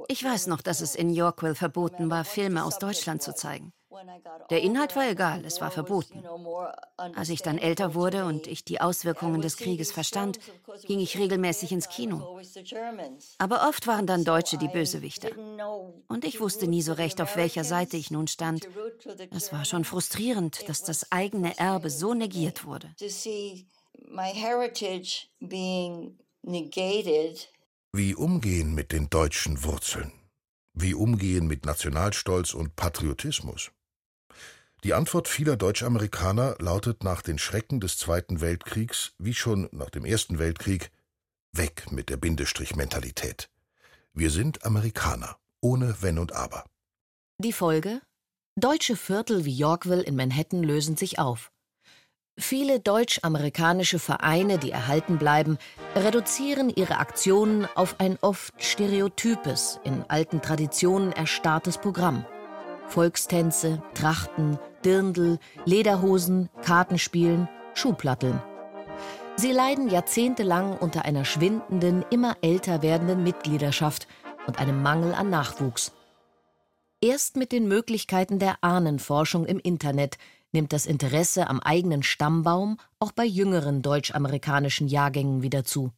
Ich 0.07 0.23
weiß 0.23 0.47
noch, 0.47 0.61
dass 0.63 0.81
es 0.81 0.95
in 0.95 1.11
Yorkville 1.11 1.53
verboten 1.53 2.09
war, 2.09 2.25
Filme 2.25 2.63
aus 2.65 2.79
Deutschland 2.79 3.21
zu 3.21 3.35
zeigen. 3.35 3.73
Der 4.49 4.61
Inhalt 4.61 4.95
war 4.95 5.09
egal, 5.09 5.45
es 5.45 5.61
war 5.61 5.71
verboten. 5.71 6.23
Als 6.97 7.29
ich 7.29 7.41
dann 7.41 7.57
älter 7.57 7.93
wurde 7.93 8.25
und 8.25 8.47
ich 8.47 8.63
die 8.63 8.81
Auswirkungen 8.81 9.41
des 9.41 9.57
Krieges 9.57 9.91
verstand, 9.91 10.39
ging 10.83 10.99
ich 10.99 11.17
regelmäßig 11.17 11.71
ins 11.71 11.89
Kino. 11.89 12.39
Aber 13.37 13.67
oft 13.67 13.87
waren 13.87 14.07
dann 14.07 14.23
Deutsche 14.23 14.57
die 14.57 14.67
Bösewichter. 14.67 15.29
Und 16.07 16.25
ich 16.25 16.39
wusste 16.39 16.67
nie 16.67 16.81
so 16.81 16.93
recht, 16.93 17.21
auf 17.21 17.35
welcher 17.35 17.63
Seite 17.63 17.97
ich 17.97 18.11
nun 18.11 18.27
stand. 18.27 18.67
Es 19.31 19.51
war 19.51 19.65
schon 19.65 19.83
frustrierend, 19.85 20.67
dass 20.69 20.83
das 20.83 21.11
eigene 21.11 21.57
Erbe 21.57 21.89
so 21.89 22.13
negiert 22.13 22.65
wurde. 22.65 22.93
Wie 27.93 28.15
umgehen 28.15 28.75
mit 28.75 28.91
den 28.91 29.09
deutschen 29.09 29.63
Wurzeln? 29.63 30.11
Wie 30.73 30.93
umgehen 30.93 31.47
mit 31.47 31.65
Nationalstolz 31.65 32.53
und 32.53 32.75
Patriotismus? 32.75 33.71
Die 34.83 34.93
Antwort 34.93 35.27
vieler 35.27 35.57
Deutschamerikaner 35.57 36.55
lautet 36.59 37.03
nach 37.03 37.21
den 37.21 37.39
Schrecken 37.39 37.79
des 37.79 37.97
Zweiten 37.97 38.41
Weltkriegs 38.41 39.13
wie 39.17 39.33
schon 39.33 39.67
nach 39.71 39.89
dem 39.89 40.05
Ersten 40.05 40.37
Weltkrieg 40.37 40.91
weg 41.53 41.91
mit 41.91 42.09
der 42.09 42.17
Bindestrich-Mentalität. 42.17 43.49
Wir 44.13 44.29
sind 44.29 44.63
Amerikaner, 44.65 45.37
ohne 45.61 45.95
Wenn 46.01 46.19
und 46.19 46.33
Aber. 46.33 46.65
Die 47.39 47.53
Folge? 47.53 48.01
Deutsche 48.57 48.95
Viertel 48.95 49.43
wie 49.43 49.57
Yorkville 49.57 50.03
in 50.03 50.15
Manhattan 50.15 50.63
lösen 50.63 50.95
sich 50.95 51.19
auf. 51.19 51.51
Viele 52.37 52.81
deutsch-amerikanische 52.81 53.97
Vereine, 53.97 54.57
die 54.57 54.71
erhalten 54.71 55.17
bleiben, 55.17 55.57
reduzieren 55.95 56.69
ihre 56.69 56.97
Aktionen 56.97 57.65
auf 57.75 57.99
ein 57.99 58.17
oft 58.21 58.53
stereotypes, 58.61 59.79
in 59.85 60.03
alten 60.09 60.41
Traditionen 60.41 61.13
erstarrtes 61.13 61.77
Programm. 61.77 62.25
Volkstänze, 62.87 63.81
Trachten, 63.93 64.59
Dirndl, 64.83 65.39
Lederhosen, 65.65 66.49
Kartenspielen, 66.61 67.49
Schuhplatteln. 67.73 68.41
Sie 69.37 69.51
leiden 69.51 69.89
jahrzehntelang 69.89 70.77
unter 70.77 71.03
einer 71.03 71.25
schwindenden, 71.25 72.05
immer 72.09 72.37
älter 72.41 72.81
werdenden 72.81 73.23
Mitgliedschaft 73.23 74.07
und 74.47 74.59
einem 74.59 74.81
Mangel 74.81 75.13
an 75.13 75.29
Nachwuchs. 75.29 75.91
Erst 77.01 77.35
mit 77.35 77.51
den 77.51 77.67
Möglichkeiten 77.67 78.39
der 78.39 78.63
Ahnenforschung 78.63 79.45
im 79.45 79.59
Internet 79.59 80.17
nimmt 80.53 80.71
das 80.71 80.85
Interesse 80.85 81.49
am 81.49 81.59
eigenen 81.59 82.01
Stammbaum 82.01 82.77
auch 82.99 83.11
bei 83.11 83.25
jüngeren 83.25 83.81
deutsch-amerikanischen 83.81 84.87
Jahrgängen 84.87 85.41
wieder 85.41 85.65
zu. 85.65 85.91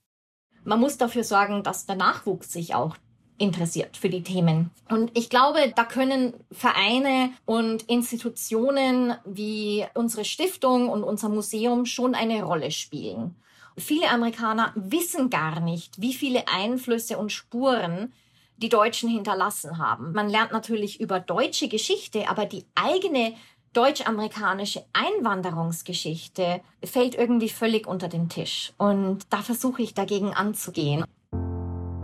Man 0.63 0.79
muss 0.79 0.97
dafür 0.97 1.23
sorgen, 1.23 1.63
dass 1.63 1.85
der 1.85 1.95
Nachwuchs 1.95 2.51
sich 2.51 2.73
auch 2.73 2.97
interessiert 3.37 3.97
für 3.97 4.09
die 4.09 4.23
Themen. 4.23 4.71
Und 4.89 5.11
ich 5.17 5.29
glaube, 5.29 5.73
da 5.75 5.83
können 5.83 6.33
Vereine 6.51 7.31
und 7.45 7.83
Institutionen 7.83 9.13
wie 9.25 9.85
unsere 9.93 10.25
Stiftung 10.25 10.89
und 10.89 11.03
unser 11.03 11.29
Museum 11.29 11.85
schon 11.85 12.15
eine 12.15 12.43
Rolle 12.43 12.71
spielen. 12.71 13.35
Viele 13.77 14.09
Amerikaner 14.09 14.71
wissen 14.75 15.29
gar 15.29 15.59
nicht, 15.59 16.01
wie 16.01 16.13
viele 16.13 16.47
Einflüsse 16.47 17.17
und 17.17 17.31
Spuren 17.31 18.11
die 18.57 18.69
Deutschen 18.69 19.07
hinterlassen 19.07 19.77
haben. 19.77 20.13
Man 20.13 20.29
lernt 20.29 20.51
natürlich 20.51 20.99
über 20.99 21.19
deutsche 21.19 21.67
Geschichte, 21.67 22.27
aber 22.27 22.45
die 22.45 22.65
eigene 22.73 23.33
deutsch-amerikanische 23.73 24.83
Einwanderungsgeschichte 24.93 26.61
fällt 26.83 27.13
irgendwie 27.13 27.49
völlig 27.49 27.85
unter 27.85 28.07
den 28.07 28.29
Tisch. 28.29 28.73
Und 28.77 29.27
da 29.29 29.43
versuche 29.43 29.83
ich 29.83 29.93
dagegen 29.93 30.33
anzugehen. 30.33 31.05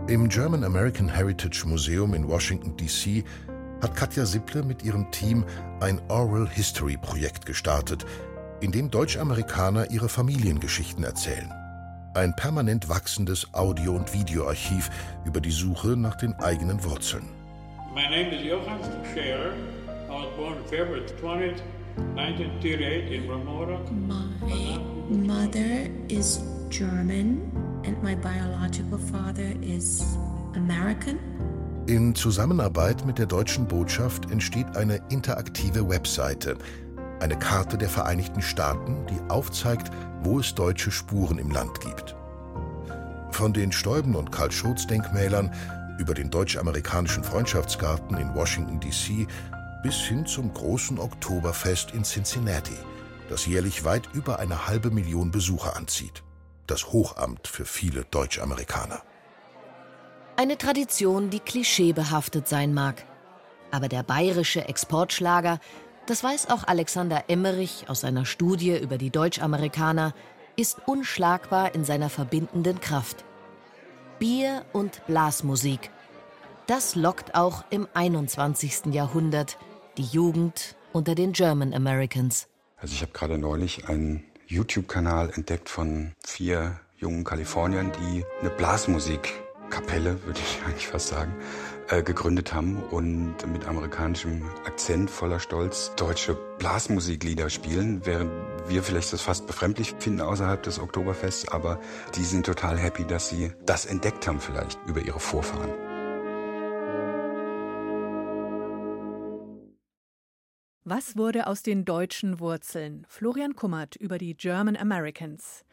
Im 0.06 0.28
German 0.28 0.64
American 0.64 1.08
Heritage 1.08 1.64
Museum 1.64 2.12
in 2.12 2.28
Washington, 2.28 2.76
D.C. 2.76 3.24
hat 3.80 3.96
Katja 3.96 4.26
Sipple 4.26 4.62
mit 4.62 4.84
ihrem 4.84 5.10
Team 5.10 5.46
ein 5.80 5.98
Oral 6.08 6.46
History 6.46 6.98
Projekt 6.98 7.46
gestartet, 7.46 8.04
in 8.60 8.70
dem 8.70 8.90
Deutsch-Amerikaner 8.90 9.90
ihre 9.90 10.10
Familiengeschichten 10.10 11.04
erzählen. 11.04 11.50
Ein 12.12 12.36
permanent 12.36 12.90
wachsendes 12.90 13.54
Audio- 13.54 13.96
und 13.96 14.12
Videoarchiv 14.12 14.90
über 15.24 15.40
die 15.40 15.50
Suche 15.50 15.96
nach 15.96 16.16
den 16.16 16.34
eigenen 16.34 16.84
Wurzeln. 16.84 17.24
My 17.94 18.02
name 18.02 18.28
is 18.36 18.44
Johann 18.44 18.80
Scherer. 19.14 19.54
I 19.54 20.10
was 20.10 20.36
born 20.36 20.56
February 20.66 21.06
20th, 21.18 21.62
1938 22.14 23.10
in 23.10 23.30
Ramora. 23.30 23.80
My 24.06 24.78
mother 25.08 25.88
is 26.08 26.42
German 26.68 27.63
and 27.86 28.02
my 28.02 28.14
biological 28.14 28.98
father 28.98 29.54
is 29.62 30.02
American. 30.54 31.18
In 31.86 32.14
Zusammenarbeit 32.14 33.04
mit 33.04 33.18
der 33.18 33.26
deutschen 33.26 33.66
Botschaft 33.66 34.30
entsteht 34.30 34.76
eine 34.76 35.00
interaktive 35.10 35.88
Webseite, 35.88 36.56
eine 37.20 37.38
Karte 37.38 37.76
der 37.76 37.90
Vereinigten 37.90 38.40
Staaten, 38.40 39.06
die 39.06 39.30
aufzeigt, 39.30 39.90
wo 40.22 40.40
es 40.40 40.54
deutsche 40.54 40.90
Spuren 40.90 41.38
im 41.38 41.50
Land 41.50 41.80
gibt. 41.80 42.16
Von 43.30 43.52
den 43.52 43.70
Stäuben- 43.70 44.14
und 44.14 44.32
Karl-Schurz-Denkmälern 44.32 45.52
über 45.98 46.14
den 46.14 46.30
deutsch-amerikanischen 46.30 47.22
Freundschaftsgarten 47.22 48.16
in 48.16 48.34
Washington, 48.34 48.80
D.C. 48.80 49.26
bis 49.82 49.96
hin 49.96 50.24
zum 50.24 50.54
großen 50.54 50.98
Oktoberfest 50.98 51.92
in 51.92 52.04
Cincinnati, 52.04 52.76
das 53.28 53.46
jährlich 53.46 53.84
weit 53.84 54.08
über 54.14 54.38
eine 54.38 54.66
halbe 54.66 54.90
Million 54.90 55.30
Besucher 55.30 55.76
anzieht. 55.76 56.22
Das 56.66 56.92
Hochamt 56.92 57.46
für 57.46 57.66
viele 57.66 58.04
Deutsch-Amerikaner. 58.04 59.02
Eine 60.36 60.56
Tradition, 60.56 61.30
die 61.30 61.40
klischeebehaftet 61.40 62.48
sein 62.48 62.72
mag. 62.72 63.04
Aber 63.70 63.88
der 63.88 64.02
bayerische 64.02 64.66
Exportschlager, 64.66 65.60
das 66.06 66.24
weiß 66.24 66.48
auch 66.50 66.64
Alexander 66.64 67.24
Emmerich 67.28 67.84
aus 67.88 68.00
seiner 68.00 68.24
Studie 68.24 68.78
über 68.78 68.98
die 68.98 69.10
Deutsch-Amerikaner, 69.10 70.14
ist 70.56 70.78
unschlagbar 70.86 71.74
in 71.74 71.84
seiner 71.84 72.08
verbindenden 72.08 72.80
Kraft. 72.80 73.24
Bier 74.18 74.64
und 74.72 75.04
Blasmusik. 75.06 75.90
Das 76.66 76.94
lockt 76.94 77.34
auch 77.34 77.64
im 77.70 77.86
21. 77.92 78.86
Jahrhundert 78.86 79.58
die 79.98 80.04
Jugend 80.04 80.76
unter 80.92 81.14
den 81.14 81.32
German 81.32 81.74
Americans. 81.74 82.48
Also 82.76 82.94
ich 82.94 83.02
habe 83.02 83.12
gerade 83.12 83.38
neulich 83.38 83.88
einen 83.88 84.24
YouTube-Kanal 84.46 85.30
entdeckt 85.34 85.68
von 85.68 86.12
vier 86.24 86.80
jungen 86.98 87.24
Kaliforniern, 87.24 87.92
die 88.00 88.24
eine 88.40 88.50
Blasmusikkapelle, 88.50 90.24
würde 90.24 90.40
ich 90.40 90.60
eigentlich 90.66 90.88
fast 90.88 91.08
sagen, 91.08 91.34
äh, 91.88 92.02
gegründet 92.02 92.54
haben 92.54 92.82
und 92.90 93.34
mit 93.52 93.66
amerikanischem 93.66 94.42
Akzent 94.64 95.10
voller 95.10 95.40
Stolz 95.40 95.92
deutsche 95.96 96.34
Blasmusiklieder 96.58 97.50
spielen, 97.50 98.00
während 98.04 98.30
wir 98.66 98.82
vielleicht 98.82 99.12
das 99.12 99.20
fast 99.20 99.46
befremdlich 99.46 99.94
finden 99.98 100.22
außerhalb 100.22 100.62
des 100.62 100.78
Oktoberfests, 100.78 101.48
aber 101.48 101.78
die 102.16 102.24
sind 102.24 102.46
total 102.46 102.78
happy, 102.78 103.04
dass 103.04 103.28
sie 103.28 103.52
das 103.66 103.84
entdeckt 103.84 104.26
haben 104.26 104.40
vielleicht 104.40 104.78
über 104.86 105.02
ihre 105.02 105.20
Vorfahren. 105.20 105.83
Was 110.86 111.16
wurde 111.16 111.46
aus 111.46 111.62
den 111.62 111.86
deutschen 111.86 112.40
Wurzeln? 112.40 113.06
Florian 113.08 113.56
Kummert 113.56 113.96
über 113.96 114.18
die 114.18 114.36
German 114.36 114.76
Americans. 114.76 115.64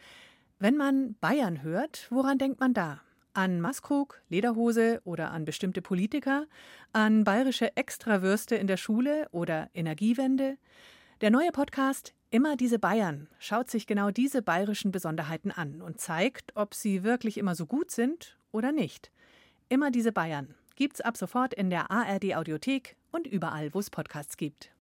Wenn 0.58 0.78
man 0.78 1.16
Bayern 1.20 1.64
hört, 1.64 2.08
woran 2.10 2.38
denkt 2.38 2.62
man 2.62 2.74
da? 2.74 3.02
An 3.34 3.60
Maskrug, 3.60 4.22
Lederhose 4.30 5.02
oder 5.04 5.32
an 5.32 5.44
bestimmte 5.44 5.82
Politiker? 5.82 6.46
An 6.94 7.26
bayerische 7.26 7.76
Extrawürste 7.76 8.56
in 8.56 8.68
der 8.68 8.78
Schule 8.78 9.28
oder 9.32 9.70
Energiewende? 9.74 10.58
Der 11.20 11.30
neue 11.30 11.52
Podcast 11.52 12.14
Immer 12.30 12.56
diese 12.56 12.80
Bayern 12.80 13.28
schaut 13.38 13.70
sich 13.70 13.88
genau 13.88 14.12
diese 14.12 14.42
bayerischen 14.42 14.94
Besonderheiten 14.94 15.52
an 15.52 15.82
und 15.82 16.00
zeigt, 16.00 16.56
ob 16.56 16.74
sie 16.74 17.04
wirklich 17.04 17.38
immer 17.38 17.56
so 17.56 17.66
gut 17.66 17.92
sind 17.92 18.38
oder 18.54 18.72
nicht. 18.72 19.12
Immer 19.68 19.92
diese 19.92 20.14
Bayern 20.14 20.56
gibt's 20.78 21.02
ab 21.02 21.18
sofort 21.18 21.54
in 21.54 21.70
der 21.70 21.92
ARD 21.92 22.36
Audiothek 22.36 22.96
und 23.12 23.28
überall, 23.28 23.74
wo 23.74 23.80
es 23.80 23.90
Podcasts 23.90 24.38
gibt. 24.38 24.72